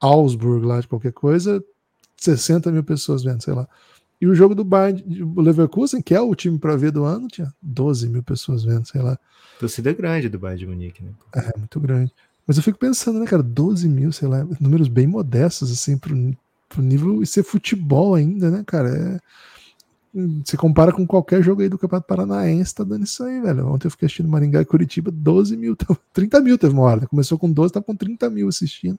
[0.00, 1.62] Augsburg lá de qualquer coisa,
[2.22, 3.68] 60 mil pessoas vendo, sei lá.
[4.20, 5.02] E o jogo do Bayern,
[5.36, 8.86] o Leverkusen, que é o time para ver do ano, tinha 12 mil pessoas vendo,
[8.86, 9.18] sei lá.
[9.58, 11.10] Torcida grande do Bayern de Munique, né?
[11.34, 12.12] É, muito grande.
[12.46, 16.14] Mas eu fico pensando, né, cara, 12 mil, sei lá, números bem modestos, assim, pro,
[16.68, 18.88] pro nível e ser futebol ainda, né, cara?
[18.88, 19.18] É,
[20.44, 23.66] você compara com qualquer jogo aí do Campeonato Paranaense, tá dando isso aí, velho.
[23.66, 25.76] Ontem eu fiquei assistindo Maringá e Curitiba, 12 mil,
[26.12, 27.06] 30 mil teve uma hora, né?
[27.06, 28.98] Começou com 12, tá com 30 mil assistindo.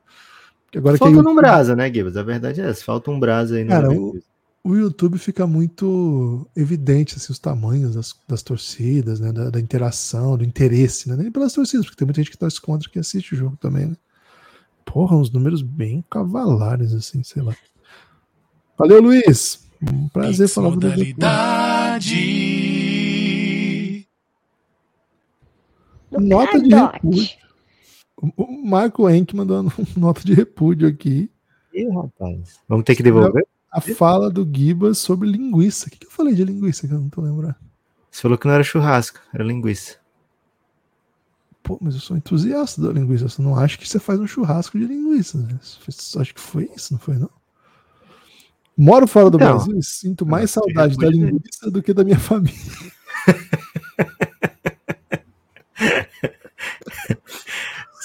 [0.76, 2.18] Agora falta que um brasa, né, Gibbs?
[2.18, 4.20] A verdade é essa, falta um brasa aí no Cara, o,
[4.64, 10.38] o YouTube fica muito evidente assim, os tamanhos das, das torcidas, né, da, da, interação,
[10.38, 13.34] do interesse, né, nem pelas torcidas, porque tem muita gente que torce contra que assiste
[13.34, 13.96] o jogo também, né?
[14.86, 17.56] Porra, uns números bem cavalares, assim, sei lá.
[18.78, 19.64] Valeu, Luiz.
[19.82, 22.16] Um prazer falar modalidade.
[26.12, 27.43] Do Nota de repúdio.
[28.38, 31.30] O Marco Henk mandou uma nota de repúdio aqui.
[31.74, 32.60] Ih, rapaz.
[32.68, 33.46] Vamos ter que devolver?
[33.74, 35.88] a fala do Gibas sobre linguiça.
[35.88, 37.56] O que, eu falei de linguiça que eu não tô lembrando?
[38.12, 39.98] Você falou que não era churrasco, era linguiça.
[41.64, 43.26] Pô, mas eu sou entusiasta da linguiça.
[43.26, 45.40] Eu não acho que você faz um churrasco de linguiça.
[45.40, 45.60] Né?
[46.20, 47.30] Acho que foi isso, não foi, não?
[48.78, 52.20] Moro fora do então, Brasil e sinto mais saudade da linguiça do que da minha
[52.20, 52.60] família.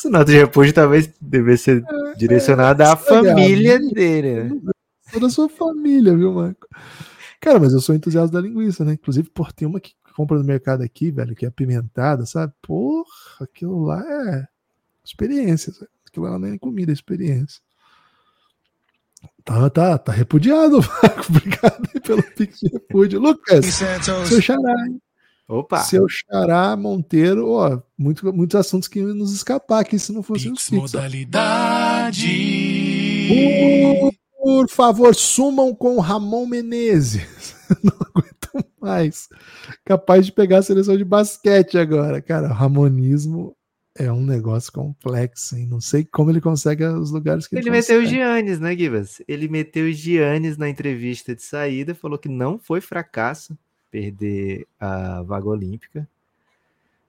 [0.09, 4.45] Essa nota de repúdio talvez deve ser é, direcionada é, à família dele.
[4.45, 4.73] Né?
[5.13, 6.67] toda a sua família, viu, Marco?
[7.39, 8.95] Cara, mas eu sou entusiasta da linguiça, né?
[8.95, 12.55] Inclusive, por tem uma que compra no mercado aqui, velho, que é apimentada, sabe?
[12.63, 13.05] Porra,
[13.43, 14.47] aquilo lá é
[15.05, 15.91] experiência, sabe?
[16.07, 17.61] Aquilo lá não é comida, é experiência.
[19.45, 21.27] Tá, tá, tá repudiado, Marco.
[21.29, 23.21] Obrigado pelo pix de repúdio.
[23.21, 23.67] Lucas,
[24.27, 25.01] seu xará, hein?
[25.49, 25.79] Opa!
[25.79, 30.51] Seu xará Monteiro, ó, muito, muitos assuntos que iam nos escapar aqui se não fosse
[30.51, 30.93] os pix.
[30.93, 32.29] Modalidade.
[34.43, 37.57] Por favor, sumam com Ramon Menezes.
[37.83, 39.29] Não aguento mais.
[39.85, 42.23] Capaz de pegar a seleção de basquete agora.
[42.23, 43.55] Cara, o Ramonismo
[43.95, 45.67] é um negócio complexo, hein?
[45.67, 49.21] Não sei como ele consegue os lugares que ele Ele meteu o Giannis, né, Givas?
[49.29, 53.59] Ele meteu o Giannis na entrevista de saída, falou que não foi fracasso
[53.91, 56.09] perder a vaga olímpica.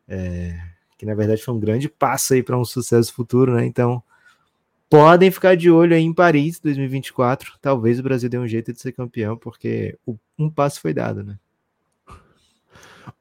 [0.07, 0.59] É,
[0.97, 3.65] que na verdade foi um grande passo aí para um sucesso futuro, né?
[3.65, 4.03] Então,
[4.89, 7.53] podem ficar de olho aí em Paris 2024.
[7.61, 9.97] Talvez o Brasil dê um jeito de ser campeão, porque
[10.37, 11.37] um passo foi dado, né?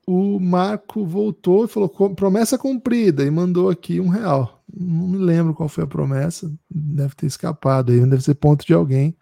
[0.06, 4.62] O Marco voltou e falou promessa cumprida e mandou aqui um real.
[4.74, 8.72] Não me lembro qual foi a promessa, deve ter escapado aí, deve ser ponto de
[8.72, 9.14] alguém.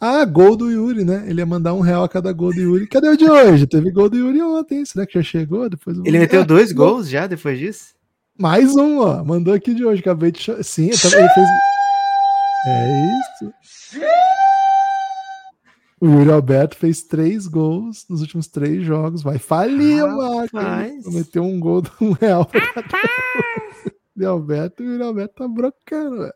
[0.00, 1.24] Ah, gol do Yuri, né?
[1.26, 2.86] Ele ia mandar um real a cada gol do Yuri.
[2.86, 3.66] Cadê o de hoje?
[3.66, 4.84] Teve gol do Yuri ontem.
[4.84, 5.68] Será que já chegou?
[5.68, 7.94] Depois Ele meteu ah, dois gols já depois disso?
[8.38, 9.24] Mais um, ó.
[9.24, 10.00] Mandou aqui de hoje.
[10.00, 10.40] Acabei de.
[10.62, 11.48] Sim, ele fez.
[12.66, 13.52] É isso.
[16.00, 19.22] O Yuri Alberto fez três gols nos últimos três jogos.
[19.22, 21.02] Vai falir, Marco.
[21.02, 22.60] Prometeu um gol de um real pra
[24.16, 26.34] Yuri Alberto e o Yuri Alberto tá brocando, velho.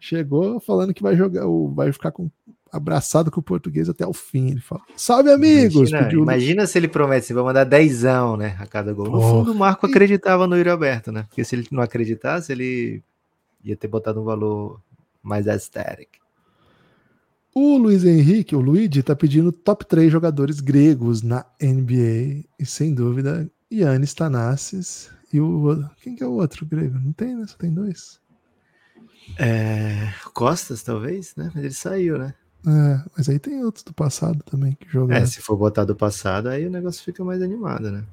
[0.00, 1.44] Chegou falando que vai jogar,
[1.74, 2.28] vai ficar com,
[2.72, 4.50] abraçado com o português até o fim.
[4.52, 5.90] Ele fala: Salve, amigos!
[5.90, 6.22] Imagina, pediu...
[6.22, 8.56] imagina se ele promete, você vai mandar dezão, né?
[8.58, 9.10] A cada gol.
[9.10, 11.24] No fundo, o Marco acreditava no Yuri Alberto, né?
[11.24, 13.02] Porque se ele não acreditasse, ele
[13.62, 14.80] ia ter botado um valor
[15.22, 16.08] mais aesthetic.
[17.54, 22.44] O Luiz Henrique, o Luigi, tá pedindo top 3 jogadores gregos na NBA.
[22.58, 25.84] E sem dúvida, Yannis Tanassis e o.
[26.00, 26.98] Quem que é o outro grego?
[26.98, 27.46] Não tem, né?
[27.46, 28.18] Só tem dois.
[29.38, 31.50] É, Costas, talvez, né?
[31.54, 32.34] Mas ele saiu, né?
[32.66, 35.22] É, mas aí tem outros do passado também que jogaram.
[35.22, 38.04] É, se for botar do passado, aí o negócio fica mais animado, né?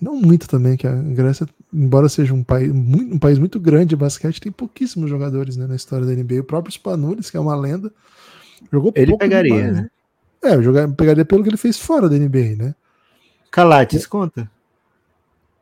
[0.00, 3.88] Não muito também, que a Grécia, embora seja um país, muito, um país muito grande
[3.88, 6.40] de basquete, tem pouquíssimos jogadores né, na história da NBA.
[6.40, 7.92] O próprio Spanulis, que é uma lenda,
[8.72, 9.90] jogou Ele pegaria, demais, né?
[10.42, 12.74] É, eu pegaria pelo que ele fez fora da NBA, né?
[13.50, 14.08] Calates, é.
[14.08, 14.50] conta?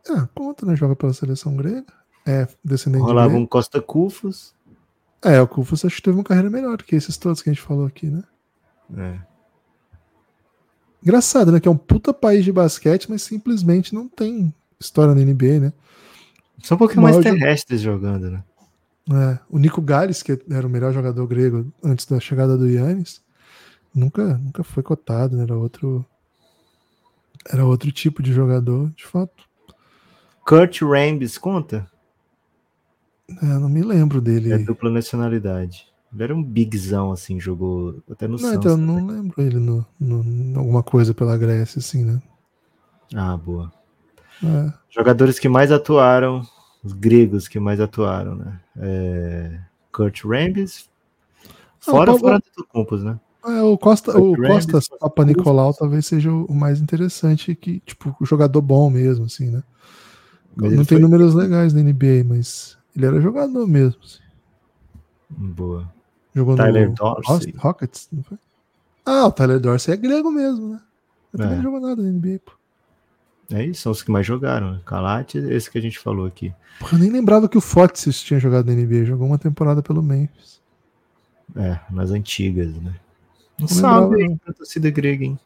[0.08, 0.76] Ah, conta, né?
[0.76, 1.86] Joga pela seleção grega.
[2.24, 4.54] É, descendente Rolava de um Costa Cufos.
[5.26, 7.52] É, o Cufos acho que teve uma carreira melhor do que esses todos que a
[7.52, 8.22] gente falou aqui, né?
[8.96, 9.18] É.
[11.02, 11.58] Engraçado, né?
[11.58, 15.72] Que é um puta país de basquete, mas simplesmente não tem história na NBA, né?
[16.62, 18.44] São um pouquinho mais terrestres jogando, né?
[19.10, 23.20] É, o Nico Gares, que era o melhor jogador grego antes da chegada do Yannis,
[23.92, 25.42] nunca, nunca foi cotado, né?
[25.42, 26.06] era outro
[27.48, 29.44] era outro tipo de jogador, de fato.
[30.44, 31.88] Kurt Rambis conta?
[33.28, 34.52] É, não me lembro dele.
[34.52, 35.86] É dupla nacionalidade.
[36.12, 38.56] Ele era um bigzão, assim, jogou até no Não, Santos.
[38.58, 42.22] então eu não lembro ele no, no, em alguma coisa pela Grécia, assim, né?
[43.14, 43.72] Ah, boa.
[44.42, 44.72] É.
[44.88, 46.42] Jogadores que mais atuaram,
[46.82, 48.60] os gregos que mais atuaram, né?
[48.78, 49.58] É...
[49.92, 50.88] Kurt Rambis.
[51.80, 53.18] Fora Não, fora do Campos, né?
[53.44, 57.80] É, o Costa, Kurt o Rambis, Costas Papa Nicolau talvez seja o mais interessante, que,
[57.80, 59.62] tipo, o jogador bom mesmo, assim, né?
[60.54, 64.00] Mas não tem foi- números legais na NBA, mas ele era jogador mesmo.
[64.04, 64.18] assim.
[65.28, 65.92] Boa.
[66.34, 67.54] Jogou Tyler no Dorsey.
[67.56, 68.38] Rockets, não foi?
[69.04, 70.80] Ah, o Tyler Dorsey é grego mesmo, né?
[71.32, 71.56] Ele também É.
[71.56, 72.52] não jogou nada na NBA, pô.
[73.52, 74.80] É isso, são os que mais jogaram.
[74.84, 76.52] Kalate, esse que a gente falou aqui.
[76.80, 79.04] Porra, eu nem lembrava que o Fotis tinha jogado na NBA.
[79.04, 80.60] Jogou uma temporada pelo Memphis.
[81.54, 82.94] É, nas antigas, né?
[83.58, 84.38] Não salve lembrava, não.
[84.38, 85.38] pra torcida grega, hein?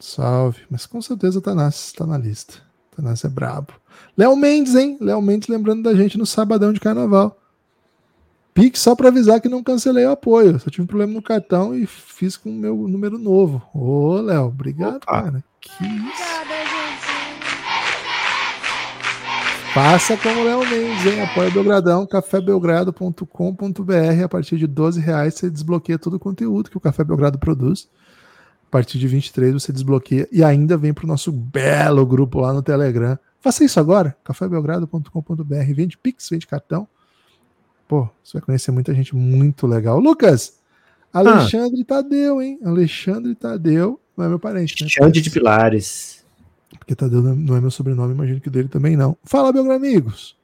[0.00, 0.60] Salve.
[0.70, 2.60] Mas com certeza o Tanás tá na lista.
[2.92, 3.72] O Tanás é brabo.
[4.16, 4.96] Léo Mendes, hein?
[5.00, 7.38] Léo Mendes lembrando da gente no sabadão de carnaval.
[8.54, 10.58] Pix só pra avisar que não cancelei o apoio.
[10.60, 13.62] Só tive um problema no cartão e fiz com o meu número novo.
[13.74, 15.22] Ô, Léo, obrigado, Opa.
[15.22, 15.42] cara.
[15.60, 16.22] Que isso.
[19.72, 21.22] Faça como o Léo Mendes, hein?
[21.22, 24.22] Apoia Belgradão, cafébelgrado.com.br.
[24.22, 27.88] A partir de 12 reais você desbloqueia todo o conteúdo que o Café Belgrado produz.
[28.72, 32.54] A partir de 23 você desbloqueia e ainda vem para o nosso belo grupo lá
[32.54, 33.18] no Telegram.
[33.38, 35.74] Faça isso agora, cafébelgrado.com.br.
[35.74, 36.88] Vende Pix, vende cartão.
[37.86, 40.00] Pô, você vai conhecer muita gente muito legal.
[40.00, 40.54] Lucas,
[41.12, 42.58] Alexandre Tadeu, hein?
[42.64, 44.88] Alexandre Tadeu, não é meu parente, né?
[44.88, 46.24] Xande de Pilares.
[46.78, 49.18] Porque Tadeu não é- é meu sobrenome, imagino que o dele também não.
[49.22, 50.34] Fala, meus amigos.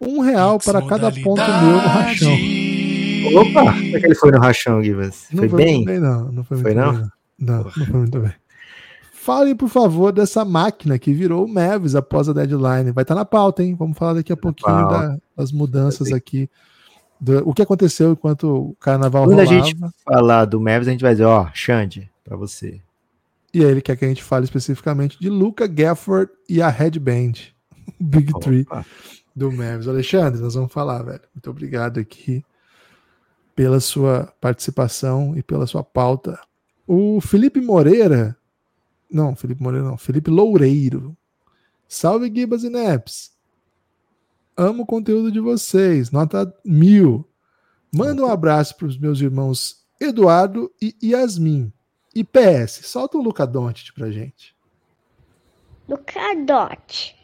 [0.00, 2.32] Um real para cada ponto meu no rachão.
[3.36, 3.72] Opa!
[3.74, 5.28] Como é que ele foi no rachão, Givas?
[5.30, 5.84] Não Foi foi bem?
[5.84, 6.32] bem, não.
[6.32, 6.92] Não foi, Foi muito não?
[6.94, 7.19] bem, não.
[7.40, 8.32] Não, não foi muito bem.
[9.12, 12.90] Falem, por favor, dessa máquina que virou o Mavis após a deadline.
[12.90, 13.74] Vai estar na pauta, hein?
[13.74, 15.08] Vamos falar daqui a pouquinho pauta.
[15.08, 16.48] da- das mudanças aqui.
[17.22, 19.66] do- o que aconteceu enquanto o carnaval Quando a rolava.
[19.66, 22.80] gente falar do Mavis, a gente vai dizer, ó, Xande, pra você.
[23.52, 27.32] E aí ele quer que a gente fale especificamente de Luca Gafford e a Headband.
[28.00, 28.62] Big Three.
[28.62, 28.86] Opa.
[29.36, 29.86] do Mavis.
[29.86, 31.20] Alexandre, nós vamos falar, velho.
[31.34, 32.42] Muito obrigado aqui
[33.54, 36.38] pela sua participação e pela sua pauta.
[36.92, 38.36] O Felipe Moreira,
[39.08, 41.16] não, Felipe Moreira não, Felipe Loureiro.
[41.86, 43.30] Salve Gibas e Neps.
[44.56, 47.24] Amo o conteúdo de vocês, nota mil.
[47.94, 51.72] Manda um abraço para os meus irmãos Eduardo e Yasmin.
[52.12, 54.52] E PS, solta o Luca Doncic pra gente.
[55.88, 57.14] Lucadote.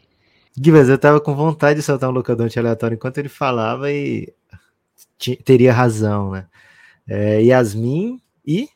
[0.55, 4.33] Givas, eu tava com vontade de soltar um locadante aleatório enquanto ele falava e
[5.43, 6.47] teria razão, né?
[7.05, 8.69] É, Yasmin e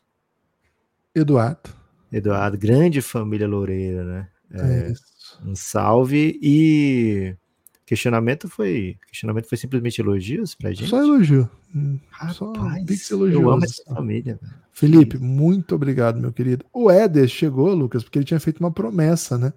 [1.14, 1.70] Eduardo.
[2.12, 4.28] Eduardo, grande família Loureira, né?
[4.54, 5.02] É, isso.
[5.44, 7.34] Um salve e
[7.86, 10.88] questionamento foi questionamento foi simplesmente elogios pra gente.
[10.88, 11.48] Só elogio.
[11.74, 11.98] Hum,
[12.32, 14.38] Só Rapaz, bits eu amo essa família.
[14.40, 14.54] velho.
[14.72, 16.64] Felipe, muito obrigado, meu querido.
[16.72, 19.52] O Éder chegou, Lucas, porque ele tinha feito uma promessa, né?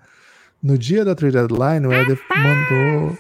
[0.62, 3.18] No dia da trade deadline, o Éder mandou.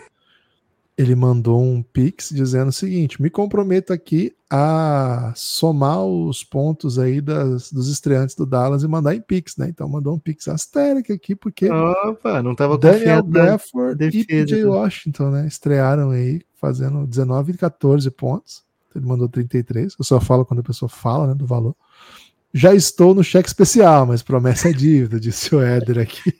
[0.97, 7.19] Ele mandou um pix dizendo o seguinte: me comprometo aqui a somar os pontos aí
[7.19, 9.67] das, dos estreantes do Dallas e mandar em pix, né?
[9.67, 14.63] Então mandou um pix astérico aqui, porque Opa, não tava Daniel Gafford e PJ?
[14.63, 15.47] Washington, né?
[15.47, 18.63] Estrearam aí fazendo 19 e 14 pontos.
[18.95, 19.95] Ele mandou 33.
[19.99, 21.75] Eu só falo quando a pessoa fala, né, do valor.
[22.53, 26.33] Já estou no cheque especial, mas promessa é dívida, disse o Éder aqui.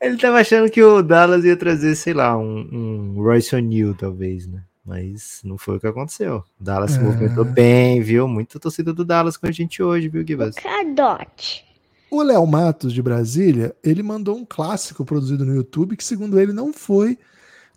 [0.00, 4.46] Ele tava achando que o Dallas ia trazer, sei lá, um, um Royce O'Neal, talvez,
[4.46, 4.62] né?
[4.84, 6.44] Mas não foi o que aconteceu.
[6.60, 8.28] O Dallas se movimentou bem, viu?
[8.28, 10.54] Muita torcida do Dallas com a gente hoje, viu, Givas?
[10.56, 11.64] Lucadote.
[12.10, 16.52] O Léo Matos, de Brasília, ele mandou um clássico produzido no YouTube que, segundo ele,
[16.52, 17.18] não foi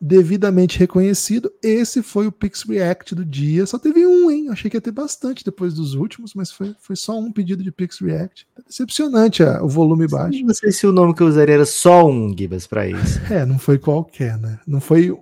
[0.02, 1.52] devidamente reconhecido.
[1.62, 3.66] Esse foi o Pix React do dia.
[3.66, 4.50] Só teve um, hein?
[4.50, 7.72] Achei que ia ter bastante depois dos últimos, mas foi, foi só um pedido de
[7.72, 8.48] Pix React.
[8.56, 10.44] Tá Decepcionante ah, o volume baixo.
[10.46, 13.20] Não sei se o nome que eu usaria era só um Gibas pra isso.
[13.30, 14.60] É, não foi qualquer, né?
[14.66, 15.16] Não foi.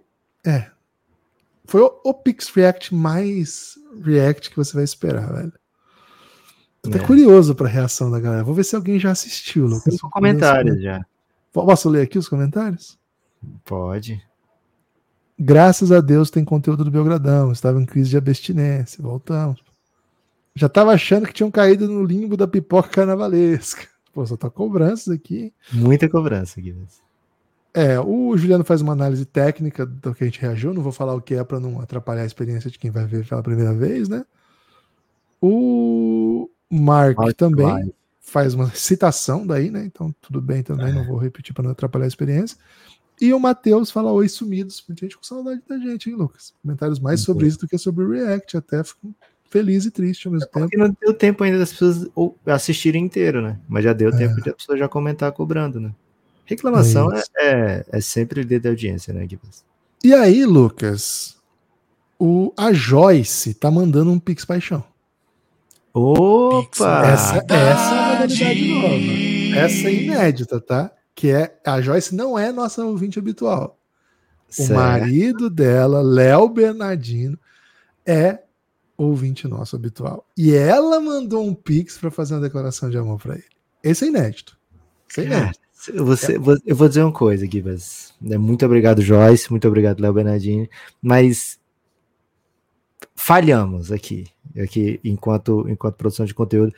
[0.46, 0.68] É.
[1.66, 5.54] Foi o, o Pix React mais React que você vai esperar, velho.
[6.82, 7.04] Tô até É.
[7.06, 8.44] curioso pra reação da galera.
[8.44, 10.00] Vou ver se alguém já assistiu, Lucas.
[10.00, 11.06] Comentários já.
[11.52, 12.98] Posso ler aqui os comentários?
[13.66, 14.22] Pode.
[15.40, 17.52] Graças a Deus tem conteúdo do Belgradão.
[17.52, 19.02] Estava em crise de abstinência.
[19.02, 19.62] Voltamos.
[20.56, 23.88] Já estava achando que tinham caído no limbo da pipoca carnavalesca.
[24.12, 25.54] Pô, só tá cobranças aqui.
[25.72, 27.00] Muita cobrança, Gibas.
[27.72, 31.14] É, o Juliano faz uma análise técnica do que a gente reagiu, não vou falar
[31.14, 34.10] o que é para não atrapalhar a experiência de quem vai ver pela primeira vez,
[34.10, 34.26] né?
[35.40, 39.86] O Mark, Mark também faz uma citação daí, né?
[39.86, 42.58] Então tudo bem também, não vou repetir para não atrapalhar a experiência.
[43.20, 44.84] E o Matheus fala oi sumidos.
[45.00, 46.54] Gente com saudade da gente, hein, Lucas?
[46.62, 48.58] Comentários mais sobre isso do que sobre o React.
[48.58, 49.14] Até fico
[49.50, 50.60] feliz e triste ao mesmo tempo.
[50.60, 52.08] Porque não deu tempo ainda das pessoas
[52.46, 53.60] assistirem inteiro, né?
[53.68, 54.18] Mas já deu É.
[54.18, 55.92] tempo de a pessoa já comentar cobrando, né?
[56.46, 59.66] Reclamação é, é, é sempre líder da audiência, né, Gibbs?
[60.04, 61.36] E aí, Lucas,
[62.20, 64.84] o, a Joyce tá mandando um Pix Paixão.
[65.94, 67.08] Opa!
[67.08, 69.60] Essa, essa é uma modalidade nova.
[69.60, 70.92] Essa é inédita, tá?
[71.18, 73.80] Que é a Joyce não é nossa ouvinte habitual.
[74.48, 74.74] O Certo.
[74.76, 77.40] marido dela, Léo Bernardino,
[78.06, 78.44] é
[78.96, 80.28] ouvinte nosso habitual.
[80.38, 83.44] E ela mandou um Pix para fazer uma declaração de amor para ele.
[83.84, 84.56] Esse é inédito.
[85.10, 85.60] Esse é inédito.
[86.06, 88.14] Você, vo- eu vou dizer uma coisa, Gibas.
[88.24, 89.50] É, Muito obrigado, Joyce.
[89.50, 90.70] Muito obrigado, Léo Bernardini.
[91.02, 91.60] Mas
[93.16, 94.28] falhamos aqui,
[94.62, 96.74] aqui enquanto, enquanto produção de conteúdo.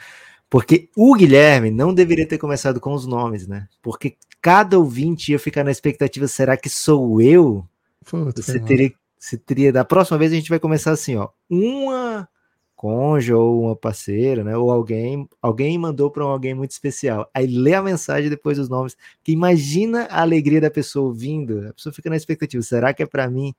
[0.50, 3.68] Porque o Guilherme não deveria ter começado com os nomes, né?
[3.82, 7.66] Porque cada ouvinte ia ficar na expectativa: será que sou eu?
[8.06, 9.72] Putz, Você teria, você teria.
[9.72, 11.30] Da próxima vez a gente vai começar assim, ó.
[11.50, 12.28] Uma
[12.76, 14.56] cônjuge ou uma parceira, né?
[14.56, 17.30] Ou alguém, alguém mandou para alguém muito especial.
[17.34, 18.96] Aí lê a mensagem depois dos nomes.
[19.22, 21.68] Que imagina a alegria da pessoa ouvindo.
[21.68, 23.54] A pessoa fica na expectativa, será que é para mim?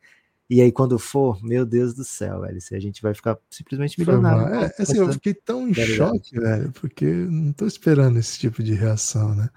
[0.49, 4.01] E aí quando for, meu Deus do céu, velho, se a gente vai ficar simplesmente
[4.01, 4.53] milionário.
[4.53, 8.75] É, assim, eu fiquei tão em choque, velho, porque não tô esperando esse tipo de
[8.75, 9.49] reação, né?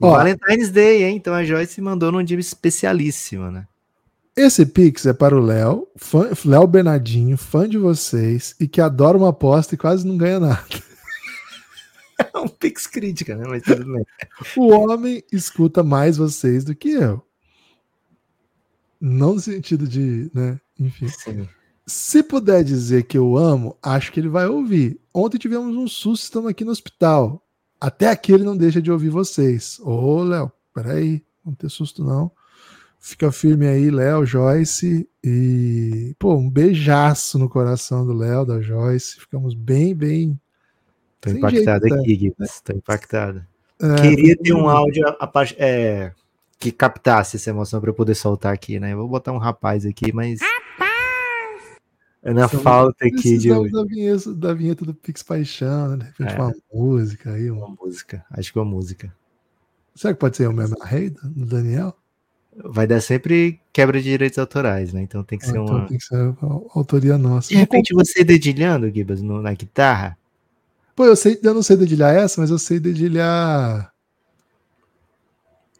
[0.00, 0.10] Ó.
[0.10, 1.16] Valentine's Day, hein?
[1.16, 3.66] Então a Joyce mandou num dia especialíssimo, né?
[4.36, 5.86] Esse Pix é para o Léo,
[6.44, 10.64] Léo Bernardinho, fã de vocês e que adora uma aposta e quase não ganha nada.
[12.34, 13.46] É um pix crítica, né?
[13.48, 14.04] Mas tudo bem.
[14.54, 17.24] O homem escuta mais vocês do que eu.
[19.00, 20.60] Não no sentido de, né?
[20.78, 21.08] Enfim.
[21.08, 21.48] Sim.
[21.86, 25.00] Se puder dizer que eu amo, acho que ele vai ouvir.
[25.14, 27.42] Ontem tivemos um susto, estamos aqui no hospital.
[27.80, 29.78] Até aqui ele não deixa de ouvir vocês.
[29.82, 32.30] Ô, Léo, peraí, não ter susto não.
[32.98, 35.08] Fica firme aí, Léo, Joyce.
[35.24, 39.18] E, pô, um beijaço no coração do Léo, da Joyce.
[39.18, 40.38] Ficamos bem, bem.
[41.20, 42.60] Tô Sem impactado jeito, aqui, Gibbs.
[42.60, 43.42] Tô impactado.
[43.80, 46.12] é, Queria ter um áudio a- é,
[46.58, 48.92] que captasse essa emoção para eu poder soltar aqui, né?
[48.92, 50.40] Eu Vou botar um rapaz aqui, mas.
[52.22, 55.96] É na São- falta aqui de da vinheta, da vinheta do Pix Paixão, né?
[55.96, 56.38] De repente É.
[56.42, 57.50] uma música aí.
[57.50, 57.58] Um...
[57.64, 58.24] uma música.
[58.30, 59.14] Acho que uma música.
[59.94, 61.96] Será que pode ser o mesmo rei do Daniel?
[62.56, 65.00] Vai dar sempre quebra de direitos autorais, né?
[65.02, 65.86] Então tem que Ah, ser então uma.
[65.86, 66.34] tem que ser
[66.74, 67.48] autoria nossa.
[67.48, 70.18] De repente você dedilhando, Gibas, na guitarra.
[70.94, 73.90] Pô, eu, sei, eu não sei dedilhar essa, mas eu sei dedilhar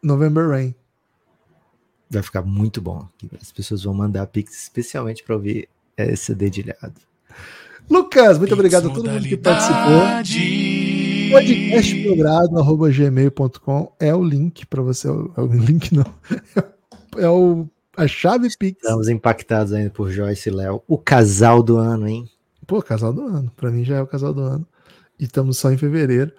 [0.02, 0.74] November Rain.
[2.08, 3.06] Vai ficar muito bom.
[3.40, 5.68] As pessoas vão mandar pix especialmente para ouvir
[6.06, 6.94] esse dedilhado.
[7.90, 10.00] Lucas, muito obrigado a todo mundo que participou.
[11.32, 15.08] Podcastprogrado.gmail.com é o link para você.
[15.08, 16.06] É o link não.
[17.16, 18.80] É o, a chave Pix.
[18.82, 20.84] Estamos impactados ainda por Joyce e Léo.
[20.86, 22.30] O casal do ano, hein?
[22.66, 23.50] Pô, casal do ano.
[23.56, 24.64] Pra mim já é o casal do ano.
[25.18, 26.30] E estamos só em fevereiro.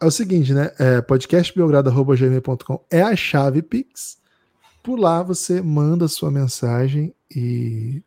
[0.00, 0.72] É o seguinte, né?
[0.78, 4.16] É, podcastbiogrado.gmail.com é a chave Pix.
[4.82, 8.02] Por lá você manda a sua mensagem e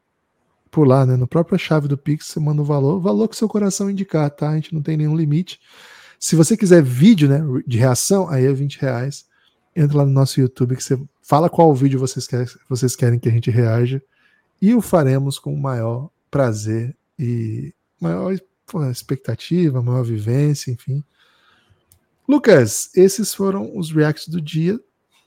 [0.70, 1.16] por lá, né?
[1.16, 4.30] No própria chave do Pix você manda o valor, o valor que seu coração indicar,
[4.30, 4.50] tá?
[4.50, 5.60] A gente não tem nenhum limite.
[6.20, 9.26] Se você quiser vídeo, né, de reação, aí é 20 reais.
[9.76, 13.30] Entra lá no nosso YouTube que você fala qual vídeo vocês querem, vocês querem que
[13.30, 14.02] a gente reaja
[14.62, 18.36] e o faremos com o maior prazer e maior
[18.92, 21.04] expectativa, maior vivência, enfim.
[22.28, 24.80] Lucas, esses foram os reacts do dia.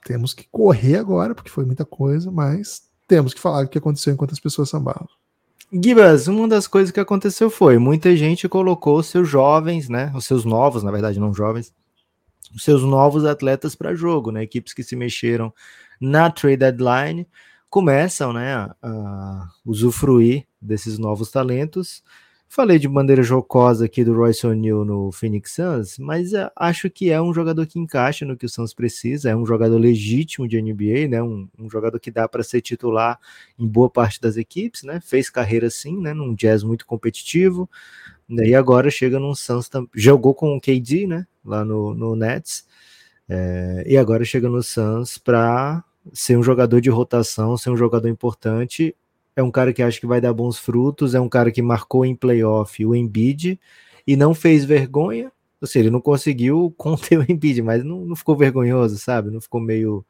[0.04, 4.12] Temos que correr agora, porque foi muita coisa, mas temos que falar o que aconteceu
[4.12, 5.08] enquanto as pessoas sambavam.
[5.72, 10.24] Gibas, uma das coisas que aconteceu foi, muita gente colocou os seus jovens, né, os
[10.24, 11.72] seus novos, na verdade não jovens,
[12.54, 15.52] os seus novos atletas para jogo, né, equipes que se mexeram
[16.00, 17.26] na trade deadline
[17.68, 22.02] começam, né, a, a usufruir desses novos talentos.
[22.52, 27.08] Falei de bandeira jocosa aqui do Royce O'Neal no Phoenix Suns, mas é, acho que
[27.08, 30.60] é um jogador que encaixa no que o Suns precisa, é um jogador legítimo de
[30.60, 33.20] NBA, né, um, um jogador que dá para ser titular
[33.56, 35.00] em boa parte das equipes, né?
[35.00, 36.12] Fez carreira assim, né?
[36.12, 37.70] Num jazz muito competitivo.
[38.28, 41.26] né, E agora chega num Suns, jogou com o KD, né?
[41.44, 42.66] Lá no, no Nets.
[43.28, 48.08] é, e agora chega no Suns para ser um jogador de rotação, ser um jogador
[48.08, 48.96] importante.
[49.40, 52.04] É um cara que acho que vai dar bons frutos, é um cara que marcou
[52.04, 53.58] em playoff o Embiid
[54.06, 55.32] e não fez vergonha.
[55.60, 59.30] Ou seja, ele não conseguiu conter o Embiid, mas não, não ficou vergonhoso, sabe?
[59.30, 60.04] Não ficou meio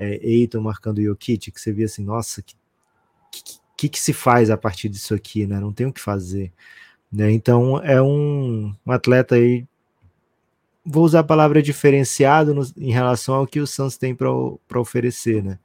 [0.00, 2.54] é, Eiton marcando o Jokic, que você via assim, nossa, que,
[3.76, 5.60] que, que se faz a partir disso aqui, né?
[5.60, 6.52] Não tem o que fazer.
[7.12, 7.30] Né?
[7.30, 9.66] Então é um, um atleta aí
[10.84, 14.30] vou usar a palavra diferenciado no, em relação ao que o Suns tem para
[14.80, 15.58] oferecer, né?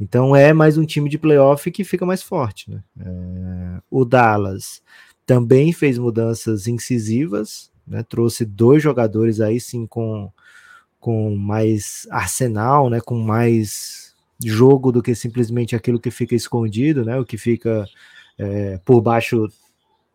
[0.00, 2.82] Então é mais um time de playoff que fica mais forte, né?
[2.98, 4.82] É, o Dallas
[5.26, 8.02] também fez mudanças incisivas, né?
[8.02, 10.32] Trouxe dois jogadores aí sim com,
[10.98, 12.98] com mais arsenal, né?
[13.00, 17.18] Com mais jogo do que simplesmente aquilo que fica escondido, né?
[17.18, 17.84] O que fica
[18.38, 19.48] é, por baixo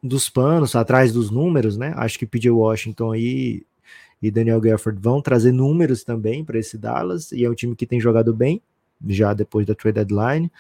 [0.01, 1.93] dos panos, atrás dos números, né?
[1.95, 3.63] Acho que PJ Washington aí
[4.21, 7.86] e Daniel Gafford vão trazer números também para esse Dallas, e é um time que
[7.86, 8.61] tem jogado bem,
[9.08, 10.52] já depois da trade deadline.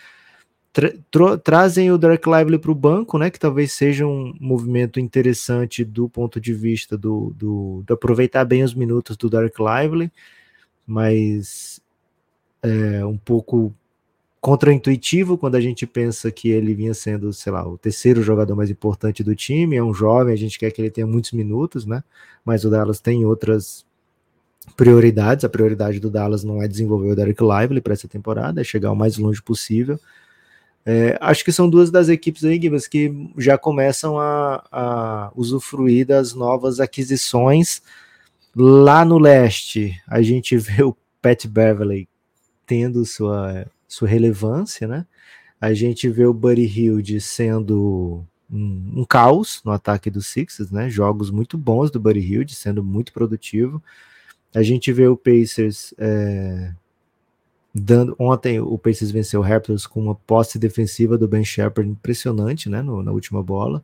[0.73, 3.29] Tra trazem o Derek Lively para o banco, né?
[3.29, 8.61] Que talvez seja um movimento interessante do ponto de vista do, do, do aproveitar bem
[8.61, 10.11] os minutos do Derek Lively,
[10.85, 11.79] mas
[12.61, 13.73] é um pouco
[14.45, 18.69] contraintuitivo quando a gente pensa que ele vinha sendo, sei lá, o terceiro jogador mais
[18.69, 22.03] importante do time, é um jovem, a gente quer que ele tenha muitos minutos, né?
[22.45, 23.85] Mas o Dallas tem outras
[24.75, 25.45] prioridades.
[25.45, 28.91] A prioridade do Dallas não é desenvolver o Derek Lively para essa temporada, é chegar
[28.91, 29.99] o mais longe possível.
[30.85, 36.33] É, acho que são duas das equipes aí, que já começam a, a usufruir das
[36.33, 37.81] novas aquisições.
[38.55, 42.07] Lá no leste, a gente vê o Pat Beverly
[42.67, 45.05] tendo sua sua relevância, né?
[45.59, 50.89] A gente vê o Buddy Hilde sendo um, um, caos no ataque dos Sixers, né?
[50.89, 53.81] Jogos muito bons do Buddy Hilde, sendo muito produtivo.
[54.55, 56.71] A gente vê o Pacers é,
[57.73, 58.15] dando.
[58.17, 62.81] Ontem o Pacers venceu o Raptors com uma posse defensiva do Ben Shepard impressionante, né?
[62.81, 63.83] No, na última bola.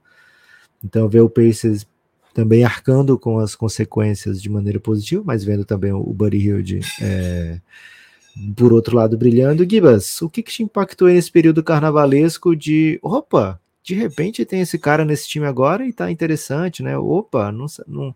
[0.84, 1.86] Então vê o Pacers
[2.34, 7.60] também arcando com as consequências de maneira positiva, mas vendo também o Buddy Hilde é,
[8.56, 9.70] por outro lado brilhando.
[9.70, 14.80] Gibas, o que, que te impactou nesse período carnavalesco de opa, de repente tem esse
[14.80, 16.98] cara nesse time agora e tá interessante, né?
[16.98, 18.16] Opa, não, não,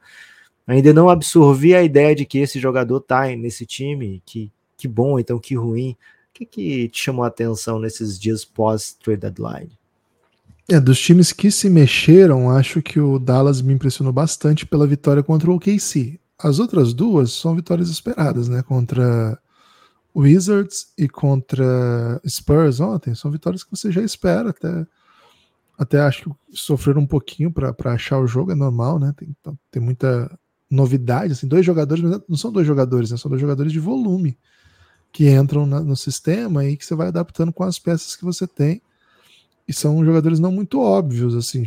[0.66, 5.20] ainda não absorvi a ideia de que esse jogador tá nesse time, que, que bom,
[5.20, 5.92] então que ruim.
[5.92, 5.98] O
[6.34, 9.72] que, que te chamou a atenção nesses dias pós-trade deadline?
[10.70, 15.22] É, dos times que se mexeram, acho que o Dallas me impressionou bastante pela vitória
[15.22, 16.20] contra o OKC.
[16.38, 18.64] As outras duas são vitórias esperadas, né?
[18.64, 19.40] Contra
[20.16, 24.88] Wizards e contra Spurs ontem são vitórias que você já espera até
[25.78, 29.36] até acho que sofreram um pouquinho para achar o jogo é normal né tem,
[29.70, 30.32] tem muita
[30.70, 33.18] novidade assim dois jogadores não são dois jogadores né?
[33.18, 34.38] são dois jogadores de volume
[35.12, 38.48] que entram na, no sistema e que você vai adaptando com as peças que você
[38.48, 38.82] tem
[39.68, 41.66] e são jogadores não muito óbvios assim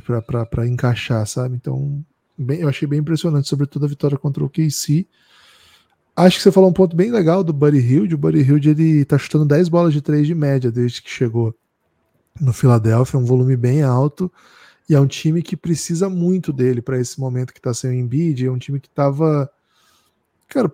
[0.50, 2.04] para encaixar sabe então
[2.36, 5.06] bem, eu achei bem impressionante sobretudo a vitória contra o KC
[6.18, 8.16] Acho que você falou um ponto bem legal do Buddy Hilde.
[8.16, 11.54] O Buddy Hilde ele tá chutando 10 bolas de 3 de média desde que chegou
[12.40, 14.28] no Philadelphia, um volume bem alto.
[14.88, 17.94] E é um time que precisa muito dele para esse momento que tá sem o
[17.94, 18.46] Embiid.
[18.46, 19.50] É um time que tava.
[20.48, 20.72] Cara,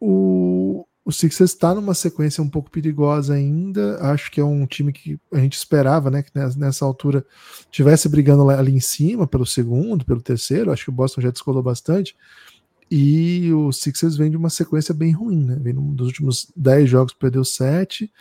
[0.00, 3.98] o, o Sixers está numa sequência um pouco perigosa ainda.
[4.12, 6.22] Acho que é um time que a gente esperava, né?
[6.22, 7.26] Que nessa altura
[7.70, 10.70] tivesse brigando ali em cima pelo segundo, pelo terceiro.
[10.70, 12.16] Acho que o Boston já descolou bastante.
[12.88, 15.58] E o Sixers vem de uma sequência bem ruim, né?
[15.60, 18.12] Vem dos últimos 10 jogos, perdeu 7.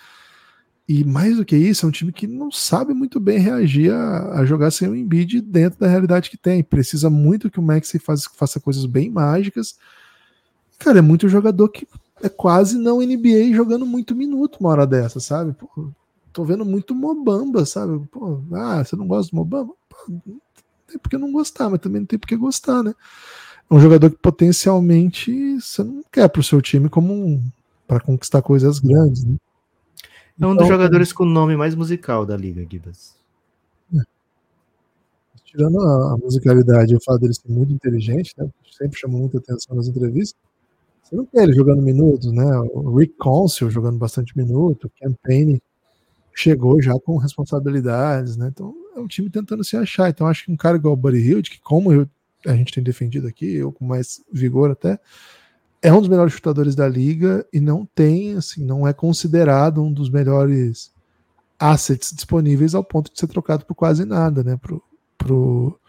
[0.88, 4.40] E mais do que isso, é um time que não sabe muito bem reagir a,
[4.40, 6.64] a jogar sem o Embiid dentro da realidade que tem.
[6.64, 9.78] Precisa muito que o Maxi faz, faça coisas bem mágicas.
[10.78, 11.88] Cara, é muito jogador que
[12.22, 15.54] é quase não NBA jogando muito minuto uma hora dessa, sabe?
[15.54, 15.90] Pô,
[16.32, 18.06] tô vendo muito Mobamba, sabe?
[18.12, 19.74] Pô, ah, você não gosta do Mobamba?
[19.90, 20.12] Pô,
[20.88, 22.94] tem porque não gostar, mas também não tem porque gostar, né?
[23.70, 27.44] um jogador que potencialmente você não quer para o seu time como um,
[27.88, 29.24] para conquistar coisas grandes.
[29.24, 29.36] Né?
[30.40, 33.16] É um então, dos jogadores com o nome mais musical da liga, Gibas.
[33.94, 34.02] É.
[35.44, 38.50] Tirando a, a, musicalidade e o fato dele ser muito inteligente, né?
[38.72, 40.40] sempre chamou muita atenção nas entrevistas.
[41.02, 42.46] Você não quer ele jogando minutos, né?
[42.74, 45.62] O Rick Consul jogando bastante minuto, o Campaign
[46.34, 48.50] chegou já com responsabilidades, né?
[48.52, 50.10] Então é um time tentando se achar.
[50.10, 52.10] Então acho que um cara igual o Buddy Hield, que como eu
[52.46, 55.00] a gente tem defendido aqui, eu com mais vigor até,
[55.86, 59.94] é um dos melhores chutadores da liga e não tem, assim, não é considerado um
[59.94, 60.92] dos melhores
[61.60, 64.82] assets disponíveis ao ponto de ser trocado por quase nada, né, pro,
[65.16, 65.80] pro,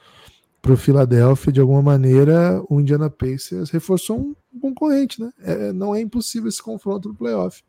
[0.60, 6.00] pro Philadelphia, de alguma maneira, o Indiana Pacers reforçou um concorrente, né, é, não é
[6.02, 7.62] impossível esse confronto no playoff.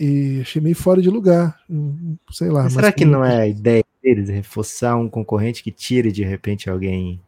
[0.00, 1.56] E achei meio fora de lugar,
[2.32, 2.64] sei lá.
[2.64, 6.68] Mas será que não é a ideia deles reforçar um concorrente que tire de repente
[6.68, 7.20] alguém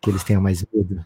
[0.00, 1.04] que eles tenham mais medo?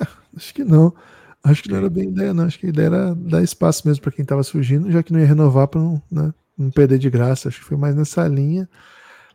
[0.34, 0.94] Acho que não.
[1.42, 2.44] Acho que não era bem ideia, não.
[2.44, 5.20] Acho que a ideia era dar espaço mesmo para quem estava surgindo, já que não
[5.20, 7.48] ia renovar para não, né, não perder de graça.
[7.48, 8.68] Acho que foi mais nessa linha.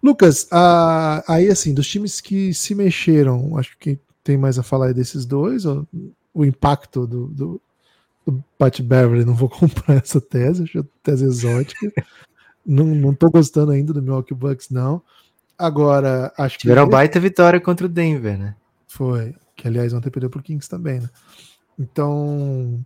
[0.02, 4.88] Lucas, a, aí assim, dos times que se mexeram, acho que tem mais a falar
[4.88, 5.88] aí desses dois, ou,
[6.34, 7.62] o impacto do, do,
[8.26, 11.92] do Pat Beverly, não vou comprar essa tese, acho tese exótica.
[12.66, 15.02] não, não tô gostando ainda do Milwaukee Bucks, não.
[15.58, 16.64] Agora, acho que.
[16.64, 18.56] Tiveram baita vitória contra o Denver, né?
[18.88, 19.34] Foi.
[19.56, 21.10] Que, aliás, ontem perdeu por Kings também, né?
[21.78, 22.84] Então,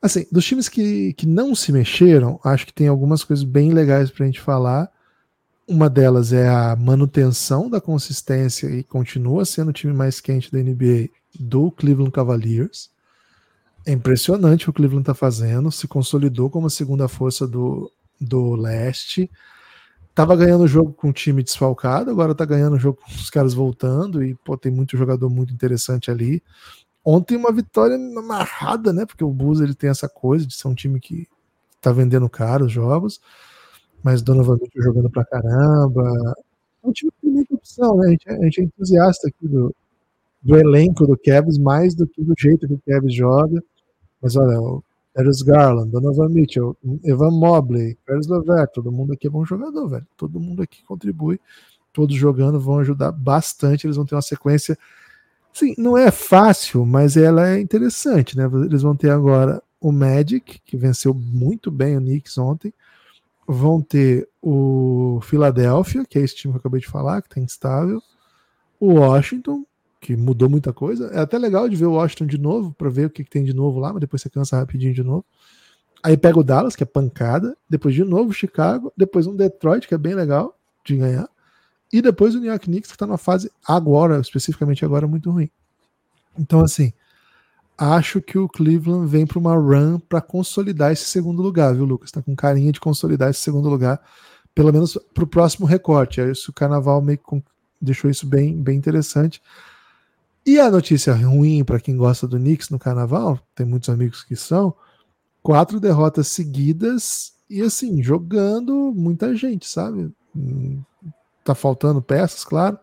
[0.00, 4.10] assim, dos times que, que não se mexeram, acho que tem algumas coisas bem legais
[4.10, 4.90] para a gente falar.
[5.68, 10.58] Uma delas é a manutenção da consistência e continua sendo o time mais quente da
[10.58, 12.90] NBA do Cleveland Cavaliers.
[13.86, 17.90] É impressionante o que o Cleveland está fazendo, se consolidou como a segunda força do,
[18.20, 19.30] do leste.
[20.14, 23.30] Tava ganhando o jogo com o time desfalcado, agora tá ganhando o jogo com os
[23.30, 26.42] caras voltando e pô, tem muito jogador muito interessante ali.
[27.04, 29.06] Ontem uma vitória amarrada, né?
[29.06, 31.26] Porque o Bulls ele tem essa coisa de ser um time que
[31.80, 33.20] tá vendendo caro os jogos,
[34.02, 36.34] mas Donovan Mitchell jogando pra caramba.
[36.82, 38.08] É um time que tem muita opção, né?
[38.08, 39.74] A gente, é, a gente é entusiasta aqui do,
[40.42, 43.62] do elenco do Cavs mais do que do jeito que o Cavs joga.
[44.20, 44.84] Mas olha, o
[45.14, 50.06] Darius Garland, Donovan Mitchell, Evan Mobley, Carlos Levert, todo mundo aqui é bom jogador, velho.
[50.16, 51.40] Todo mundo aqui contribui,
[51.92, 53.86] todos jogando vão ajudar bastante.
[53.86, 54.78] Eles vão ter uma sequência
[55.52, 58.48] Sim, não é fácil, mas ela é interessante, né?
[58.64, 62.72] Eles vão ter agora o Magic, que venceu muito bem o Knicks ontem.
[63.46, 67.40] Vão ter o Philadelphia, que é esse time que eu acabei de falar, que está
[67.40, 68.00] instável.
[68.78, 69.64] O Washington,
[70.00, 71.08] que mudou muita coisa.
[71.08, 73.42] É até legal de ver o Washington de novo, para ver o que, que, tem
[73.42, 75.24] de novo lá, mas depois você cansa rapidinho de novo.
[76.02, 77.56] Aí pega o Dallas, que é pancada.
[77.68, 78.92] Depois de novo Chicago.
[78.96, 81.28] Depois um Detroit, que é bem legal de ganhar.
[81.92, 85.50] E depois o New York Knicks, que está numa fase agora, especificamente agora, muito ruim.
[86.38, 86.92] Então, assim,
[87.76, 92.08] acho que o Cleveland vem para uma run para consolidar esse segundo lugar, viu, Lucas?
[92.08, 94.00] Está com carinha de consolidar esse segundo lugar,
[94.54, 96.20] pelo menos para o próximo recorte.
[96.20, 97.42] Aí o Carnaval meio que
[97.80, 99.42] deixou isso bem, bem interessante.
[100.44, 104.36] E a notícia ruim para quem gosta do Knicks no Carnaval, tem muitos amigos que
[104.36, 104.74] são,
[105.42, 110.10] quatro derrotas seguidas e assim, jogando muita gente, sabe?
[111.50, 112.78] Tá faltando peças, claro.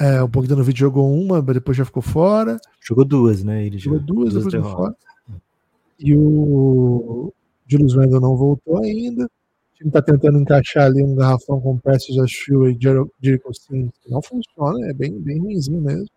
[0.00, 2.56] É, o Bogdanovic jogou uma, mas depois já ficou fora.
[2.80, 3.66] Jogou duas, né?
[3.66, 4.96] Ele jogou duas, duas depois ficou fora.
[5.98, 7.30] E o
[7.66, 9.26] Julius Randle não voltou ainda.
[9.26, 12.78] O time tá tentando encaixar ali um garrafão com Precious Ashua e
[13.20, 16.08] Jericho Sims, que não funciona, é bem, bem ruimzinho mesmo.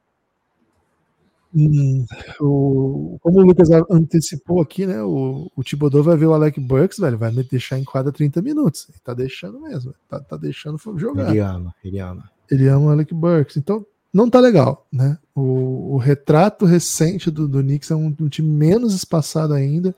[2.39, 5.01] O, como o Lucas antecipou aqui, né?
[5.03, 8.41] O, o Thibodeau vai ver o Alec Burks, velho, vai me deixar em quadra 30
[8.41, 8.87] minutos.
[8.89, 11.29] Ele tá deixando mesmo, tá, tá deixando jogar.
[11.29, 12.29] Ele ama, ele ama.
[12.49, 13.57] Ele ama o Alec Burks.
[13.57, 15.17] Então, não tá legal, né?
[15.35, 19.95] O, o retrato recente do, do Knicks é um, um, time menos espaçado ainda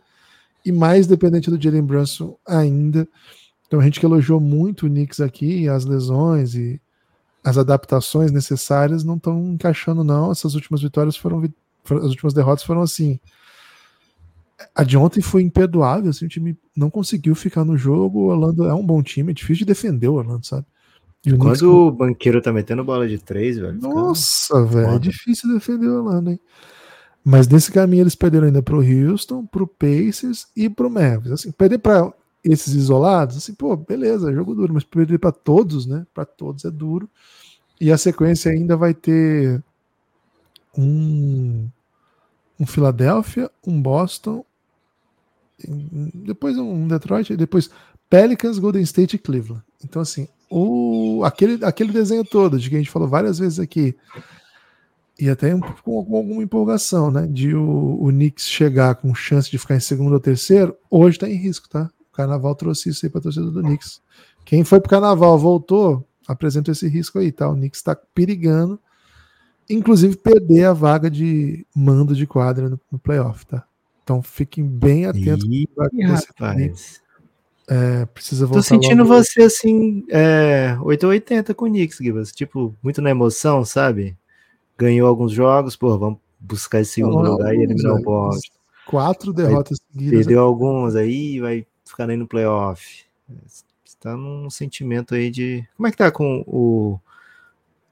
[0.65, 3.07] e mais dependente do Jalen Brunson ainda.
[3.67, 6.79] Então, a gente que elogiou muito o Knicks aqui, as lesões e
[7.43, 10.31] as adaptações necessárias não estão encaixando, não.
[10.31, 13.19] Essas últimas vitórias foram, as últimas derrotas foram assim.
[14.73, 18.19] A de ontem foi imperdoável, assim, o time não conseguiu ficar no jogo.
[18.19, 20.65] O Orlando é um bom time, é difícil de defender o Orlando, sabe?
[21.25, 21.61] O Quando Knicks...
[21.61, 23.79] o banqueiro tá metendo bola de três, velho.
[23.79, 26.39] Nossa, velho, é difícil defender o Orlando, hein?
[27.25, 31.31] Mas nesse caminho eles perderam ainda pro Houston, pro Pacers e pro Mavericks.
[31.31, 32.11] Assim, perder para
[32.43, 36.05] esses isolados, assim, pô, beleza, jogo duro, mas perder para todos, né?
[36.13, 37.09] Para todos é duro.
[37.79, 39.63] E a sequência ainda vai ter
[40.77, 41.67] um,
[42.59, 44.43] um Philadelphia, um Boston,
[46.13, 47.69] depois um Detroit, depois
[48.09, 49.63] Pelicans, Golden State e Cleveland.
[49.83, 53.95] Então, assim, o, aquele, aquele desenho todo, de que a gente falou várias vezes aqui,
[55.17, 55.51] e até
[55.83, 57.27] com, com alguma empolgação, né?
[57.27, 61.29] De o, o Knicks chegar com chance de ficar em segundo ou terceiro, hoje está
[61.29, 61.89] em risco, tá?
[62.13, 63.99] O carnaval trouxe isso aí para a torcida do Knicks.
[64.45, 67.49] Quem foi para o carnaval voltou, apresenta esse risco aí, tá?
[67.49, 68.79] O Knicks está perigando,
[69.67, 73.65] inclusive perder a vaga de mando de quadra no, no playoff, tá?
[74.03, 75.43] Então fiquem bem atentos.
[75.49, 77.01] Ih, rapaz.
[77.67, 79.15] É, precisa voltar Tô sentindo logo.
[79.15, 82.31] você assim, é, 880 com o Knicks, Gibas.
[82.31, 84.15] Tipo, muito na emoção, sabe?
[84.77, 88.53] Ganhou alguns jogos, pô, vamos buscar esse segundo lugar e eliminar o Boston.
[88.85, 90.19] Quatro derrotas seguidas.
[90.19, 93.05] Perdeu alguns aí, vai ficar aí no playoff.
[93.85, 95.65] Está num sentimento aí de.
[95.77, 96.99] Como é que tá com o.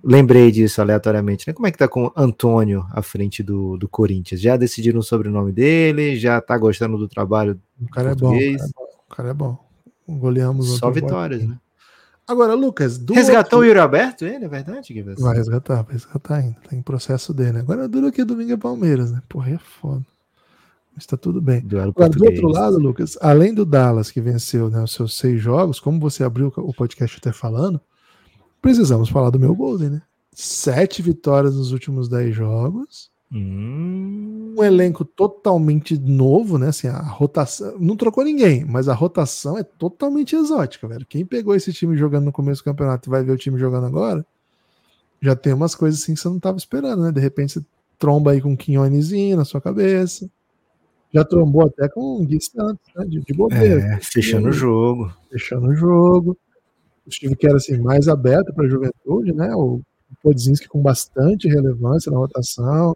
[0.04, 1.54] Lembrei disso aleatoriamente, né?
[1.54, 4.42] Como é que tá com Antônio à frente do, do Corinthians?
[4.42, 6.16] Já decidiram sobre o nome dele?
[6.16, 7.62] Já tá gostando do trabalho?
[7.80, 8.36] O cara é bom.
[8.36, 9.58] O cara é bom.
[10.10, 11.58] Goleamos Só vitórias, né?
[12.28, 12.98] Agora, Lucas.
[12.98, 13.60] Resgatou outro...
[13.60, 15.04] o Yuri Alberto, ele, é verdade?
[15.20, 16.58] Vai resgatar, vai resgatar ainda.
[16.68, 17.60] Tá em processo dele.
[17.60, 19.22] Agora duro que domingo é Palmeiras, né?
[19.30, 20.06] Porra, é foda.
[20.94, 21.62] Mas tá tudo bem.
[21.62, 25.42] Duelo Agora, do outro lado, Lucas, além do Dallas que venceu né, os seus seis
[25.42, 27.80] jogos, como você abriu o podcast até falando,
[28.62, 30.02] precisamos falar do meu Golden, né?
[30.34, 33.10] Sete vitórias nos últimos dez jogos.
[33.34, 36.68] Hum, Um elenco totalmente novo, né?
[36.68, 37.78] Assim, a rotação.
[37.80, 41.06] Não trocou ninguém, mas a rotação é totalmente exótica, velho.
[41.06, 43.86] Quem pegou esse time jogando no começo do campeonato e vai ver o time jogando
[43.86, 44.26] agora,
[45.22, 47.12] já tem umas coisas assim que você não tava esperando, né?
[47.12, 47.66] De repente você
[47.98, 50.30] tromba aí com um Quinonezinho na sua cabeça.
[51.14, 53.06] Já trombou até com o Gui Santos, né?
[53.06, 53.82] De, de bobeira.
[53.82, 55.14] é, fechando o jogo.
[55.30, 56.38] fechando o jogo.
[57.06, 59.54] O time que era assim, mais aberto para a juventude, né?
[59.56, 59.82] O
[60.22, 62.96] Podzinski com bastante relevância na rotação,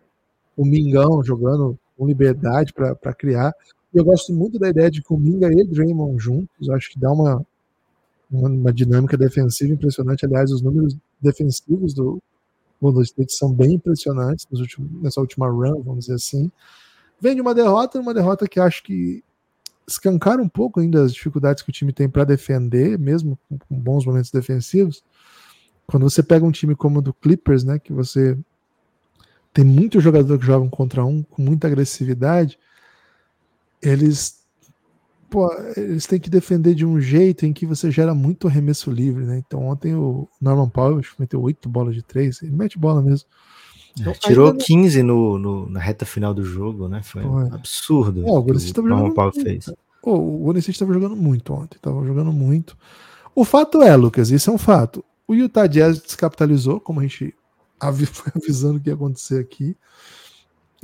[0.56, 3.54] o Mingão jogando com liberdade para criar.
[3.94, 6.92] E eu gosto muito da ideia de que o Minga e o Draymond juntos, acho
[6.92, 7.46] que dá uma,
[8.30, 10.26] uma, uma dinâmica defensiva impressionante.
[10.26, 12.22] Aliás, os números defensivos do
[12.82, 16.52] Golden State são bem impressionantes últimos, nessa última run, vamos dizer assim.
[17.20, 19.24] Vem de uma derrota, uma derrota que acho que
[19.88, 24.06] escancar um pouco ainda as dificuldades que o time tem para defender, mesmo com, bons
[24.06, 25.04] momentos defensivos.
[25.86, 28.38] Quando você pega um time como o do Clippers, né, que você
[29.54, 32.60] tem muitos jogadores que jogam contra um com muita agressividade,
[33.82, 34.44] eles
[35.30, 39.26] pô, eles têm que defender de um jeito em que você gera muito arremesso livre,
[39.26, 39.38] né?
[39.46, 43.28] Então ontem o Norman Powell meteu oito bolas de três, ele mete bola mesmo.
[44.00, 47.02] Então, tirou 15 no, no, na reta final do jogo, né?
[47.02, 47.48] Foi, Foi.
[47.50, 48.22] absurdo.
[48.22, 49.42] É, o Golden estava jogando muito.
[49.42, 49.72] fez.
[50.04, 52.78] Oh, o Golden State estava jogando muito ontem, estava jogando muito.
[53.34, 55.04] O fato é, Lucas, isso é um fato.
[55.28, 57.34] O Utah Jazz descapitalizou, como a gente
[58.12, 59.76] foi avisando que ia acontecer aqui.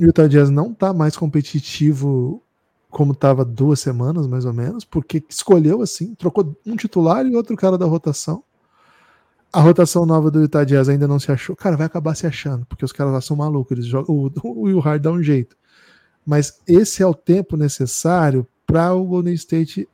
[0.00, 2.42] O Utah Jazz não está mais competitivo
[2.90, 7.56] como estava duas semanas, mais ou menos, porque escolheu assim, trocou um titular e outro
[7.56, 8.44] cara da rotação.
[9.52, 11.54] A rotação nova do Utah Jazz ainda não se achou.
[11.54, 13.72] Cara, vai acabar se achando, porque os caras lá são malucos.
[13.72, 15.56] Eles jogam, o, o Will Hard dá um jeito.
[16.24, 19.86] Mas esse é o tempo necessário para o Golden State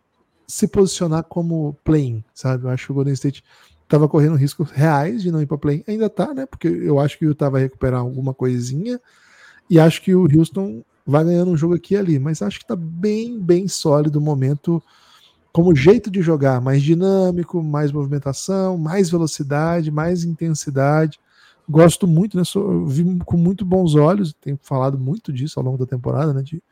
[0.46, 2.64] se posicionar como play sabe?
[2.64, 3.44] Eu acho que o Golden State
[3.82, 6.46] estava correndo riscos reais de não ir para play Ainda tá, né?
[6.46, 9.00] Porque eu acho que o Utah vai recuperar alguma coisinha.
[9.68, 12.18] E acho que o Houston vai ganhando um jogo aqui e ali.
[12.18, 14.80] Mas acho que tá bem, bem sólido o momento
[15.58, 21.18] como jeito de jogar, mais dinâmico, mais movimentação, mais velocidade, mais intensidade.
[21.68, 22.44] Gosto muito, né?
[22.44, 26.42] Sou, vi com muito bons olhos, tenho falado muito disso ao longo da temporada, né?
[26.42, 26.62] De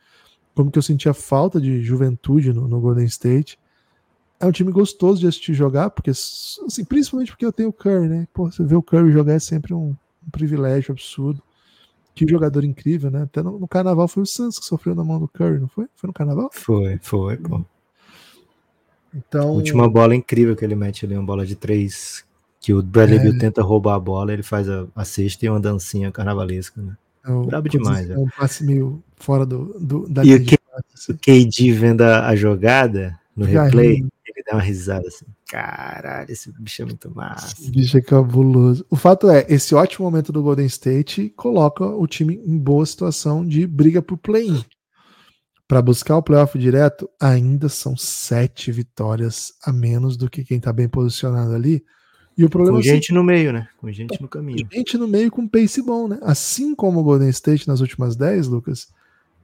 [0.55, 3.59] como que eu sentia falta de juventude no, no Golden State.
[4.39, 8.07] É um time gostoso de assistir jogar, porque assim, principalmente porque eu tenho o Curry,
[8.07, 8.25] né?
[8.33, 9.93] Pô, você vê o Curry jogar é sempre um,
[10.25, 11.43] um privilégio absurdo.
[12.15, 13.23] Que jogador incrível, né?
[13.23, 15.87] Até no, no, carnaval foi o Santos que sofreu na mão do Curry, não foi?
[15.93, 16.49] Foi no carnaval?
[16.53, 17.65] Foi, foi, pô.
[19.17, 22.23] Então, última bola incrível que ele mete ali, uma bola de três,
[22.59, 23.23] que o Bradley é.
[23.23, 26.95] Bill tenta roubar a bola, ele faz a, a cesta e uma dancinha carnavalesca, né?
[27.25, 28.09] É um, Brabo demais.
[28.09, 30.57] É um passe meio fora do, do da e o, K,
[31.09, 35.25] o KD vendo a, a jogada no replay, ele dá uma risada assim.
[35.49, 37.55] Caralho, esse bicho é muito massa.
[37.59, 38.85] Esse bicho é cabuloso.
[38.89, 43.45] O fato é, esse ótimo momento do Golden State coloca o time em boa situação
[43.45, 44.63] de briga por play-in
[45.67, 50.71] para buscar o playoff direto, ainda são sete vitórias a menos do que quem está
[50.71, 51.83] bem posicionado ali.
[52.37, 53.67] E o problema com gente é no meio, né?
[53.77, 54.65] Com gente no caminho.
[54.71, 56.19] Gente no meio com pace bom, né?
[56.21, 58.87] Assim como o Golden State nas últimas 10, Lucas,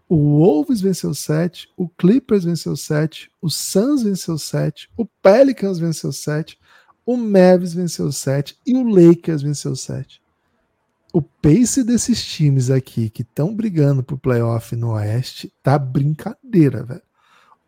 [0.08, 6.12] o Wolves venceu 7, o Clippers venceu 7, o Suns venceu 7, o Pelicans venceu
[6.12, 6.58] 7,
[7.06, 10.23] o Mavs venceu 7 e o Lakers venceu 7
[11.14, 17.04] o pace desses times aqui que estão brigando pro playoff no Oeste tá brincadeira, velho.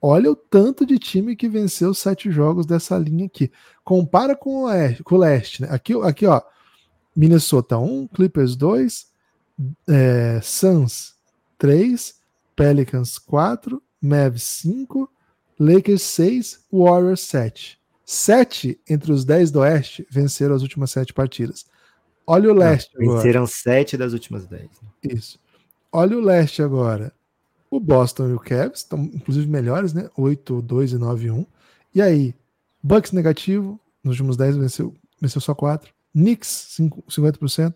[0.02, 3.52] Olha o tanto de time que venceu sete jogos dessa linha aqui.
[3.84, 5.68] Compara com o, Oeste, com o Leste, né?
[5.72, 6.42] Aqui, aqui, ó.
[7.16, 9.08] Minnesota 1, Clippers 2,
[9.88, 11.14] é, Suns
[11.58, 12.16] 3,
[12.56, 15.10] Pelicans 4, Mavs 5,
[15.60, 17.80] Lakers 6, Warriors 7.
[18.04, 21.66] Sete entre os 10 do Oeste venceram as últimas sete partidas.
[22.28, 23.18] Olha o leste Não, agora.
[23.18, 24.70] Venceram sete das últimas dez.
[25.04, 25.40] Isso.
[25.92, 27.14] Olha o leste agora.
[27.70, 30.10] O Boston e o Cavs estão, inclusive, melhores, né?
[30.18, 31.46] 8, 2 e 9 1.
[31.94, 32.34] E aí,
[32.82, 35.94] Bucks negativo, nos últimos 10 venceu, venceu só 4.
[36.14, 37.76] Knicks, 5, 50%.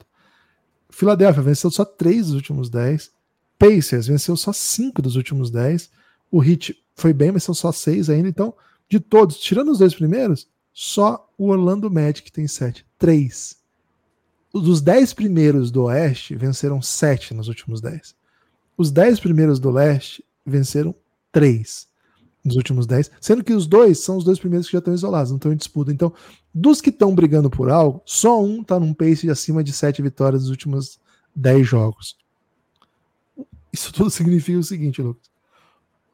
[0.89, 3.11] Filadélfia venceu só 3 dos últimos 10.
[3.57, 5.89] Pacers venceu só 5 dos últimos 10.
[6.31, 8.29] O Heat foi bem, venceu só 6 ainda.
[8.29, 8.53] Então,
[8.87, 12.85] de todos, tirando os dois primeiros, só o Orlando Magic tem 7.
[12.97, 13.58] 3
[14.53, 18.15] dos 10 primeiros do Oeste, venceram 7 nos últimos 10.
[18.77, 20.95] Os 10 primeiros do Leste venceram
[21.31, 21.87] 3
[22.43, 25.29] nos últimos 10, sendo que os dois são os dois primeiros que já estão isolados,
[25.31, 25.91] não estão em disputa.
[25.91, 26.13] Então,
[26.53, 30.01] dos que estão brigando por algo, só um está num pace de acima de 7
[30.01, 30.99] vitórias nos últimos
[31.35, 32.17] 10 jogos.
[33.71, 35.29] Isso tudo significa o seguinte, Lucas.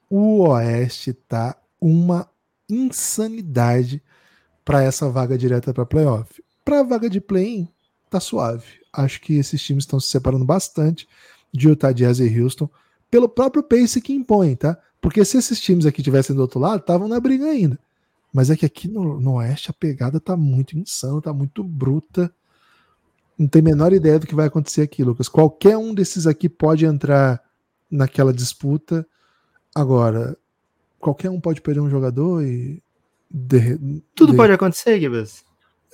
[0.10, 2.28] o Oeste tá uma
[2.68, 4.02] insanidade
[4.64, 6.44] para essa vaga direta para playoff.
[6.64, 7.70] Para a vaga de play-in,
[8.16, 8.66] tá suave.
[8.91, 11.07] Acho que esses times estão se separando bastante
[11.53, 12.70] de Utah Jazz e Houston
[13.11, 14.78] pelo próprio pace que impõe, tá?
[14.99, 17.80] Porque se esses times aqui tivessem do outro lado, estavam na briga ainda.
[18.34, 22.34] Mas é que aqui no, no Oeste a pegada tá muito insana, tá muito bruta.
[23.38, 25.30] Não tem a menor ideia do que vai acontecer aqui, Lucas.
[25.30, 27.41] Qualquer um desses aqui pode entrar
[27.89, 29.05] naquela disputa.
[29.74, 30.38] Agora,
[30.99, 32.82] qualquer um pode perder um jogador e.
[33.30, 33.78] De,
[34.16, 34.38] Tudo de...
[34.38, 35.43] pode acontecer, Gibbs.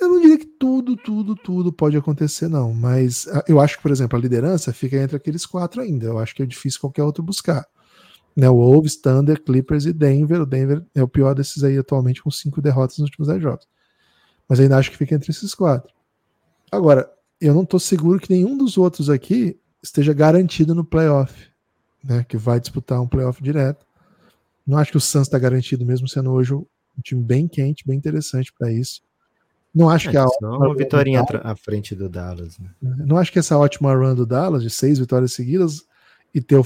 [0.02, 2.74] Eu não diria que tudo, tudo, tudo pode acontecer, não.
[2.74, 6.08] Mas ah, eu acho que, por exemplo, a liderança fica entre aqueles quatro ainda.
[6.08, 7.68] Eu acho que é difícil qualquer outro buscar.
[8.36, 10.42] Né, Wolves, Thunder, Clippers e Denver.
[10.42, 13.68] O Denver é o pior desses aí atualmente, com cinco derrotas nos últimos dez jogos.
[14.50, 15.94] Mas ainda acho que fica entre esses quatro.
[16.72, 17.08] Agora,
[17.40, 21.48] eu não estou seguro que nenhum dos outros aqui esteja garantido no playoff,
[22.04, 22.24] né?
[22.28, 23.86] Que vai disputar um playoff direto.
[24.66, 26.66] Não acho que o Suns está garantido, mesmo sendo hoje um
[27.04, 29.02] time bem quente, bem interessante para isso.
[29.74, 32.60] Não acho É, que a uma vitória à frente do Dallas.
[32.60, 32.70] Né?
[32.82, 35.86] não acho que essa ótima run do Dallas de seis vitórias seguidas
[36.34, 36.62] e ter,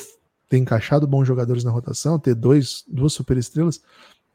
[0.50, 3.82] ter encaixado bons jogadores na rotação, ter dois, duas superestrelas,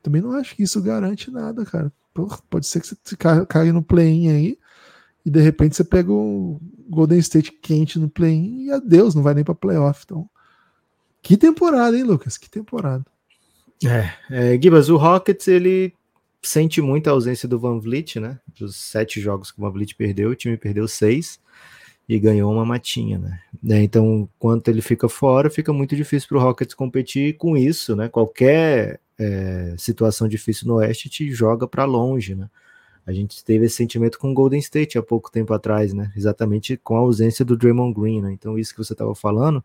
[0.02, 1.92] também não acho que isso garante nada, cara.
[2.14, 4.58] Porra, pode ser que você caia no play-in aí
[5.24, 9.34] e de repente você pega o Golden State quente no play-in e adeus, não vai
[9.34, 10.02] nem para playoff.
[10.04, 10.28] Então,
[11.22, 12.38] que temporada, hein, Lucas?
[12.38, 13.04] Que temporada.
[13.84, 15.92] É, é Gibas, o Rockets ele
[16.42, 18.38] sente muito a ausência do Van Vliet, né?
[18.58, 21.40] Dos sete jogos que o Van Vliet perdeu, o time perdeu seis
[22.08, 23.40] e ganhou uma matinha, né?
[23.68, 27.94] É, então, quando ele fica fora, fica muito difícil para o Rockets competir com isso,
[27.94, 28.08] né?
[28.08, 32.48] Qualquer é, situação difícil no Oeste te joga para longe, né?
[33.06, 36.12] A gente teve esse sentimento com o Golden State há pouco tempo atrás, né?
[36.16, 38.32] Exatamente com a ausência do Draymond Green, né?
[38.32, 39.64] Então, isso que você estava falando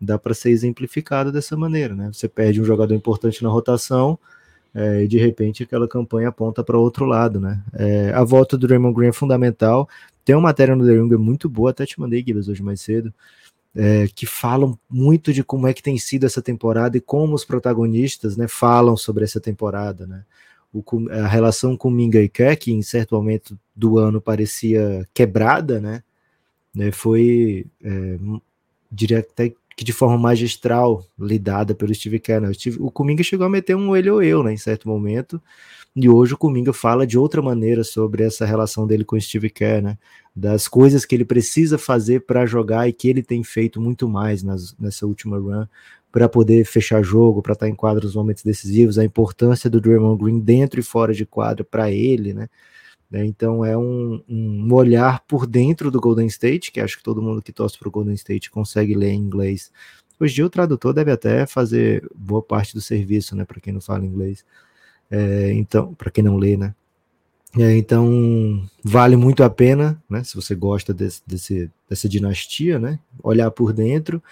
[0.00, 2.10] dá para ser exemplificado dessa maneira, né?
[2.12, 4.18] Você perde um jogador importante na rotação
[4.76, 7.62] é, e de repente aquela campanha aponta para outro lado, né?
[7.72, 9.88] É, a volta do Draymond Green é fundamental.
[10.22, 13.12] Tem uma matéria no The Ringer muito boa, até te mandei, Gibbs, hoje mais cedo,
[13.74, 17.42] é, que falam muito de como é que tem sido essa temporada e como os
[17.42, 20.24] protagonistas, né, falam sobre essa temporada, né?
[20.74, 25.80] O, a relação com Minga e Kerr, que em certo momento do ano parecia quebrada,
[25.80, 26.02] né?
[26.74, 28.18] né foi, é,
[28.92, 32.40] diria até que de forma magistral lidada pelo Steve Kerr.
[32.40, 32.48] Né?
[32.48, 35.40] O, Steve, o Kuminga chegou a meter um ele ou eu, né, em certo momento,
[35.94, 39.50] e hoje o Kuminga fala de outra maneira sobre essa relação dele com o Steve
[39.50, 39.98] Kerr, né,
[40.34, 44.42] das coisas que ele precisa fazer para jogar e que ele tem feito muito mais
[44.42, 45.66] nas, nessa última run
[46.10, 49.80] para poder fechar jogo, para estar tá em quadra nos momentos decisivos, a importância do
[49.80, 52.48] Draymond Green dentro e fora de quadra para ele, né?
[53.12, 57.40] Então é um, um, olhar por dentro do Golden State, que acho que todo mundo
[57.40, 59.70] que torce para o Golden State consegue ler em inglês.
[60.18, 63.44] Hoje o tradutor deve até fazer boa parte do serviço, né?
[63.44, 64.44] Para quem não fala inglês.
[65.10, 66.74] É, então, para quem não lê, né?
[67.58, 70.24] É, então vale muito a pena, né?
[70.24, 72.98] Se você gosta desse, desse, dessa dinastia, né?
[73.22, 74.22] Olhar por dentro.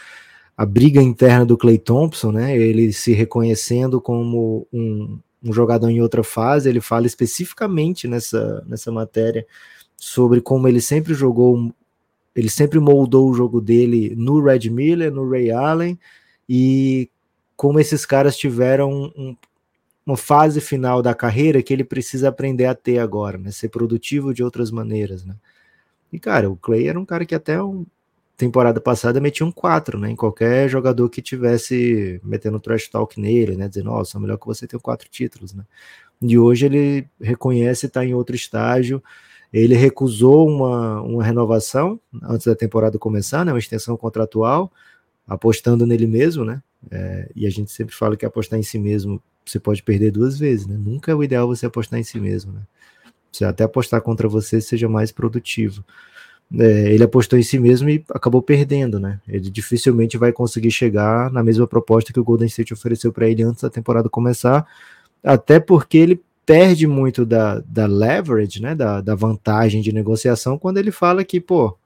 [0.56, 2.56] A briga interna do Clay Thompson, né?
[2.56, 8.90] Ele se reconhecendo como um, um jogador em outra fase, ele fala especificamente nessa, nessa
[8.90, 9.46] matéria
[9.96, 11.72] sobre como ele sempre jogou,
[12.34, 15.98] ele sempre moldou o jogo dele no Red Miller, no Ray Allen,
[16.48, 17.08] e
[17.56, 19.36] como esses caras tiveram um,
[20.04, 23.50] uma fase final da carreira que ele precisa aprender a ter agora, né?
[23.50, 25.34] Ser produtivo de outras maneiras, né?
[26.12, 27.86] E, cara, o Clay era um cara que até um,
[28.36, 30.10] temporada passada metia um 4, né?
[30.10, 33.68] Em qualquer jogador que tivesse metendo trash talk nele, né?
[33.68, 35.64] Dizendo, nossa, melhor que você ter quatro títulos, né?
[36.20, 39.02] E hoje ele reconhece estar em outro estágio.
[39.52, 43.52] Ele recusou uma, uma renovação antes da temporada começar, né?
[43.52, 44.72] Uma extensão contratual,
[45.26, 46.62] apostando nele mesmo, né?
[46.90, 50.38] É, e a gente sempre fala que apostar em si mesmo você pode perder duas
[50.38, 50.76] vezes, né?
[50.76, 52.62] Nunca é o ideal você apostar em si mesmo, né?
[53.30, 55.84] Você até apostar contra você seja mais produtivo
[56.58, 59.20] é, ele apostou em si mesmo e acabou perdendo, né?
[59.26, 63.42] Ele dificilmente vai conseguir chegar na mesma proposta que o Golden State ofereceu para ele
[63.42, 64.66] antes da temporada começar,
[65.22, 68.74] até porque ele perde muito da, da leverage, né?
[68.74, 71.76] Da, da vantagem de negociação quando ele fala que, pô,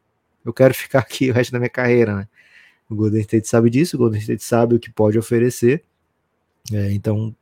[0.45, 2.29] eu quero ficar aqui o resto da minha carreira, né?
[2.91, 5.85] O Golden State sabe disso, o Golden State sabe o que pode oferecer,
[6.73, 7.35] é, então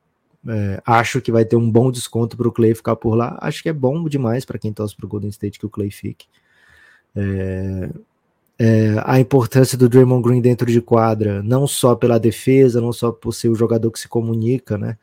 [0.48, 3.36] é, acho que vai ter um bom desconto para o Clay ficar por lá.
[3.40, 5.90] Acho que é bom demais para quem torce para o Golden State que o Clay
[5.90, 6.26] fique.
[7.16, 7.90] É,
[8.58, 13.12] é, a importância do Draymond Green dentro de quadra, não só pela defesa, não só
[13.12, 14.98] por ser o jogador que se comunica, né?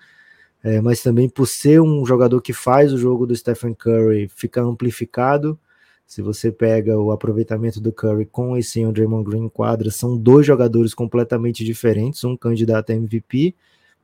[0.63, 4.61] É, mas também por ser um jogador que faz o jogo do Stephen Curry ficar
[4.63, 5.59] amplificado.
[6.07, 9.91] Se você pega o aproveitamento do Curry com esse sem o Draymond Green em quadra,
[9.91, 13.55] são dois jogadores completamente diferentes, um candidato a MVP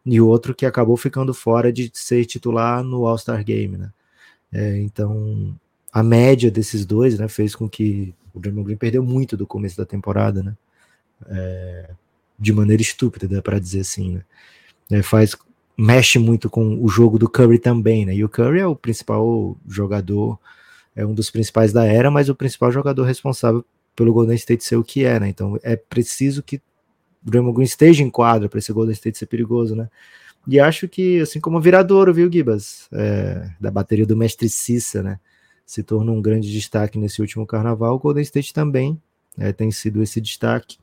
[0.05, 3.91] e outro que acabou ficando fora de ser titular no All-Star Game, né?
[4.51, 5.55] É, então,
[5.91, 9.77] a média desses dois, né, fez com que o Draymond Green perdeu muito do começo
[9.77, 10.55] da temporada, né?
[11.27, 11.89] É,
[12.37, 14.21] de maneira estúpida, dá para dizer assim, né?
[14.91, 15.35] É, faz
[15.77, 18.13] mexe muito com o jogo do Curry também, né?
[18.13, 20.37] E o Curry é o principal jogador,
[20.93, 23.63] é um dos principais da era, mas o principal jogador responsável
[23.95, 25.29] pelo Golden State ser o que é, né?
[25.29, 26.57] Então é preciso que
[27.25, 29.89] o Draymond Green esteja em quadra para esse Golden State ser perigoso, né?
[30.47, 32.87] E acho que, assim como o Viradouro, viu, Gibas?
[32.91, 35.19] É, da bateria do Mestre Cissa, né?
[35.69, 37.93] Se tornou um grande destaque nesse último carnaval.
[37.93, 38.99] O Golden State também
[39.37, 40.79] é, tem sido esse destaque.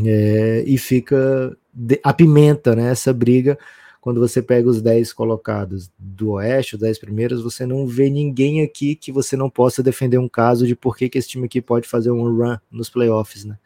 [0.00, 3.58] É, e fica, de, apimenta né, essa briga.
[4.00, 8.62] Quando você pega os 10 colocados do Oeste, os 10 primeiros, você não vê ninguém
[8.62, 11.60] aqui que você não possa defender um caso de por que, que esse time aqui
[11.60, 13.58] pode fazer um run nos playoffs, né?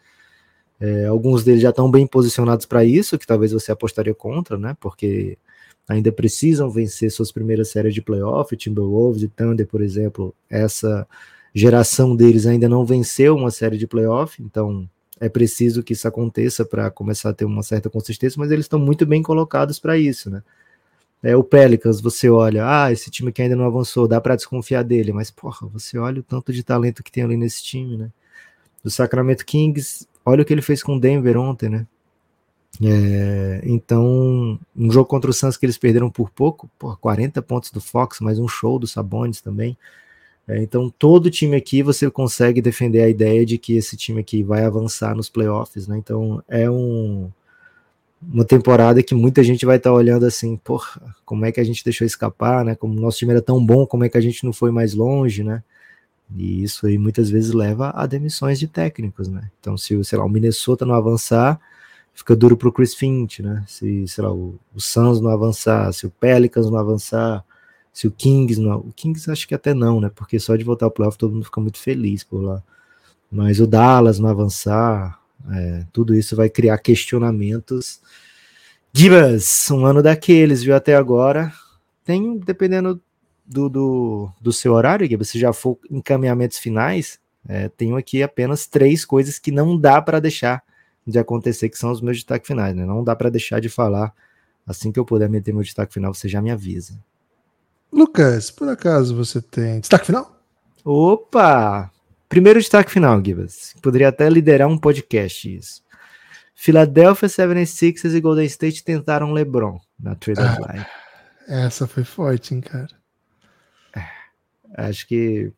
[0.80, 4.74] É, alguns deles já estão bem posicionados para isso, que talvez você apostaria contra, né?
[4.80, 5.36] Porque
[5.90, 11.04] ainda precisam vencer suas primeiras séries de playoff, Timberwolves e Thunder, por exemplo, essa
[11.52, 14.88] geração deles ainda não venceu uma série de playoff, então
[15.18, 18.78] é preciso que isso aconteça para começar a ter uma certa consistência, mas eles estão
[18.78, 20.44] muito bem colocados para isso, né?
[21.24, 24.84] É, o Pelicans, você olha, ah, esse time que ainda não avançou, dá para desconfiar
[24.84, 28.10] dele, mas porra, você olha o tanto de talento que tem ali nesse time, né?
[28.82, 31.84] Do Sacramento Kings, olha o que ele fez com o Denver ontem, né?
[32.82, 37.70] É, então, um jogo contra o Suns que eles perderam por pouco, por 40 pontos
[37.70, 39.76] do Fox, mais um show do Sabonis também.
[40.46, 44.42] É, então, todo time aqui você consegue defender a ideia de que esse time aqui
[44.42, 45.98] vai avançar nos playoffs, né?
[45.98, 47.30] Então, é um,
[48.22, 51.64] uma temporada que muita gente vai estar tá olhando assim, porra, como é que a
[51.64, 52.74] gente deixou escapar, né?
[52.74, 54.94] Como o nosso time era tão bom, como é que a gente não foi mais
[54.94, 55.62] longe, né?
[56.36, 59.50] E isso aí muitas vezes leva a demissões de técnicos, né?
[59.60, 61.60] Então, se sei lá, o Minnesota não avançar,
[62.20, 63.64] fica duro pro Chris Finch, né?
[63.66, 67.42] Se, sei lá, o, o Suns não avançar, se o Pelicans não avançar,
[67.92, 68.80] se o Kings não.
[68.80, 70.10] O Kings acho que até não, né?
[70.14, 72.62] Porque só de voltar ao playoff todo mundo fica muito feliz por lá.
[73.32, 75.18] Mas o Dallas não avançar,
[75.50, 78.02] é, tudo isso vai criar questionamentos.
[78.92, 80.74] Gibas, um ano daqueles, viu?
[80.76, 81.50] Até agora.
[82.04, 83.00] Tem, dependendo
[83.46, 87.18] do, do, do seu horário, Guiba, se já for encaminhamentos finais,
[87.48, 90.62] é, tenho aqui apenas três coisas que não dá para deixar
[91.10, 92.84] de acontecer, que são os meus destaques finais, né?
[92.84, 94.14] Não dá para deixar de falar.
[94.66, 96.98] Assim que eu puder meter meu destaque final, você já me avisa.
[97.92, 100.40] Lucas, por acaso você tem destaque final?
[100.84, 101.90] Opa!
[102.28, 103.74] Primeiro destaque final, Gibas.
[103.82, 105.82] Poderia até liderar um podcast isso.
[106.54, 110.86] Philadelphia 76ers e Golden State tentaram LeBron na trade ah, deadline.
[111.48, 113.00] Essa foi forte, hein, cara.
[114.76, 115.52] Acho que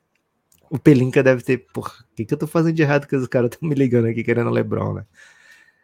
[0.70, 1.66] o Pelinka deve ter.
[1.72, 4.07] Porra, o que, que eu tô fazendo de errado que os caras estão me ligando
[4.07, 5.07] aqui querendo LeBron, né?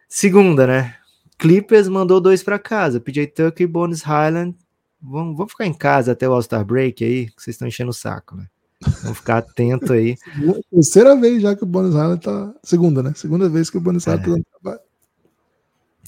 [0.08, 0.94] Segunda, né?
[1.36, 3.00] Clippers mandou dois para casa.
[3.00, 4.56] PJ Tucker e Bones Highland.
[5.00, 7.94] Vamos, vamos ficar em casa até o All-Star Break aí, que vocês estão enchendo o
[7.94, 8.46] saco, né?
[9.02, 10.16] Vamos ficar atento aí.
[10.72, 12.54] Terceira vez já que o Bones Highland tá.
[12.62, 13.12] Segunda, né?
[13.14, 14.26] Segunda vez que o Bones Highland é.
[14.26, 14.88] tá dando trabalho.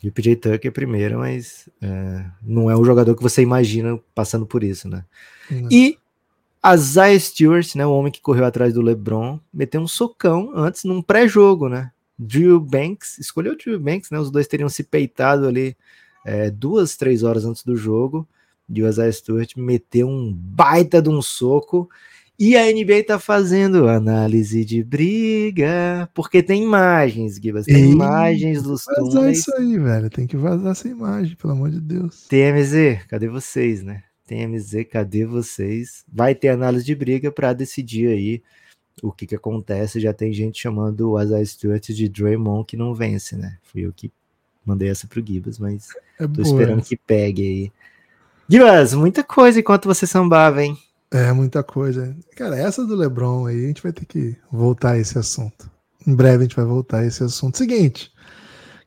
[0.02, 4.00] E o PJ Tucker é primeiro, mas é, não é um jogador que você imagina
[4.14, 5.04] passando por isso, né?
[5.50, 5.68] Não.
[5.70, 5.98] E
[6.62, 10.84] a Zaya Stewart, né, o homem que correu atrás do LeBron, meteu um socão antes
[10.84, 11.92] num pré-jogo, né?
[12.22, 14.18] Drew Banks, escolheu o Drew Banks, né?
[14.18, 15.74] Os dois teriam se peitado ali
[16.24, 18.28] é, duas, três horas antes do jogo.
[18.68, 21.88] E o Isaiah Stewart meteu um baita de um soco.
[22.38, 28.62] E a NBA tá fazendo análise de briga, porque tem imagens, Gibas, tem Ei, imagens
[28.62, 29.14] dos túneis.
[29.14, 32.26] Vazar isso aí, velho, tem que vazar essa imagem, pelo amor de Deus.
[32.28, 34.04] TMZ, cadê vocês, né?
[34.26, 36.02] TMZ, cadê vocês?
[36.10, 38.42] Vai ter análise de briga para decidir aí
[39.02, 40.00] o que que acontece.
[40.00, 43.56] Já tem gente chamando o Isaiah Stewart de Draymond que não vence, né?
[43.62, 44.10] Fui eu que
[44.64, 45.88] mandei essa pro Gibas, mas
[46.18, 47.72] é tô esperando que pegue aí.
[48.48, 50.76] Gibas, muita coisa enquanto você sambava, hein?
[51.10, 52.16] É, muita coisa.
[52.36, 55.70] Cara, essa do LeBron aí, a gente vai ter que voltar a esse assunto.
[56.06, 57.58] Em breve a gente vai voltar a esse assunto.
[57.58, 58.12] Seguinte,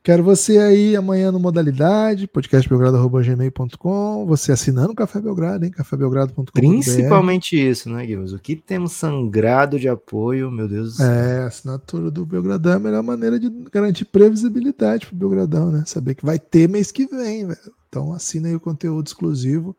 [0.04, 5.70] Quero você aí amanhã no Modalidade, podcastbelgrado.gmail.com, você assinando o Café Belgrado, hein?
[5.70, 6.44] cafébelgrado.com.
[6.52, 8.34] Principalmente isso, né, Guilherme?
[8.34, 11.10] O que temos sangrado de apoio, meu Deus do céu.
[11.10, 15.84] É, a assinatura do Belgradão é a melhor maneira de garantir previsibilidade pro Belgradão, né?
[15.86, 17.72] Saber que vai ter mês que vem, velho.
[17.88, 19.74] Então assina aí o conteúdo exclusivo,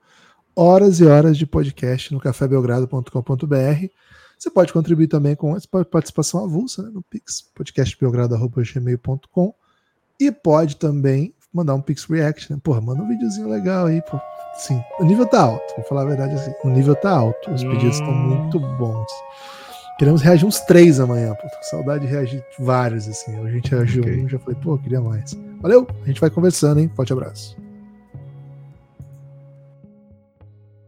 [0.55, 3.87] horas e horas de podcast no cafébelgrado.com.br.
[4.39, 5.55] Você pode contribuir também com
[5.91, 9.53] participação avulsa né, no Pix, podcastbelgrado.gmail.com
[10.19, 12.59] e pode também mandar um Pix React, né?
[12.61, 14.19] Porra, manda um videozinho legal aí, pô.
[14.57, 16.53] Sim, o nível tá alto, vou falar a verdade assim.
[16.63, 18.27] O nível tá alto, os pedidos estão hum.
[18.27, 19.11] muito bons.
[19.97, 21.47] Queremos reagir uns três amanhã, pô.
[21.49, 23.39] Tô com saudade de reagir vários, assim.
[23.39, 24.23] Hoje a gente reagiu okay.
[24.23, 25.37] um, já falei, pô, queria mais.
[25.61, 26.91] Valeu, a gente vai conversando, hein?
[26.93, 27.64] Forte abraço.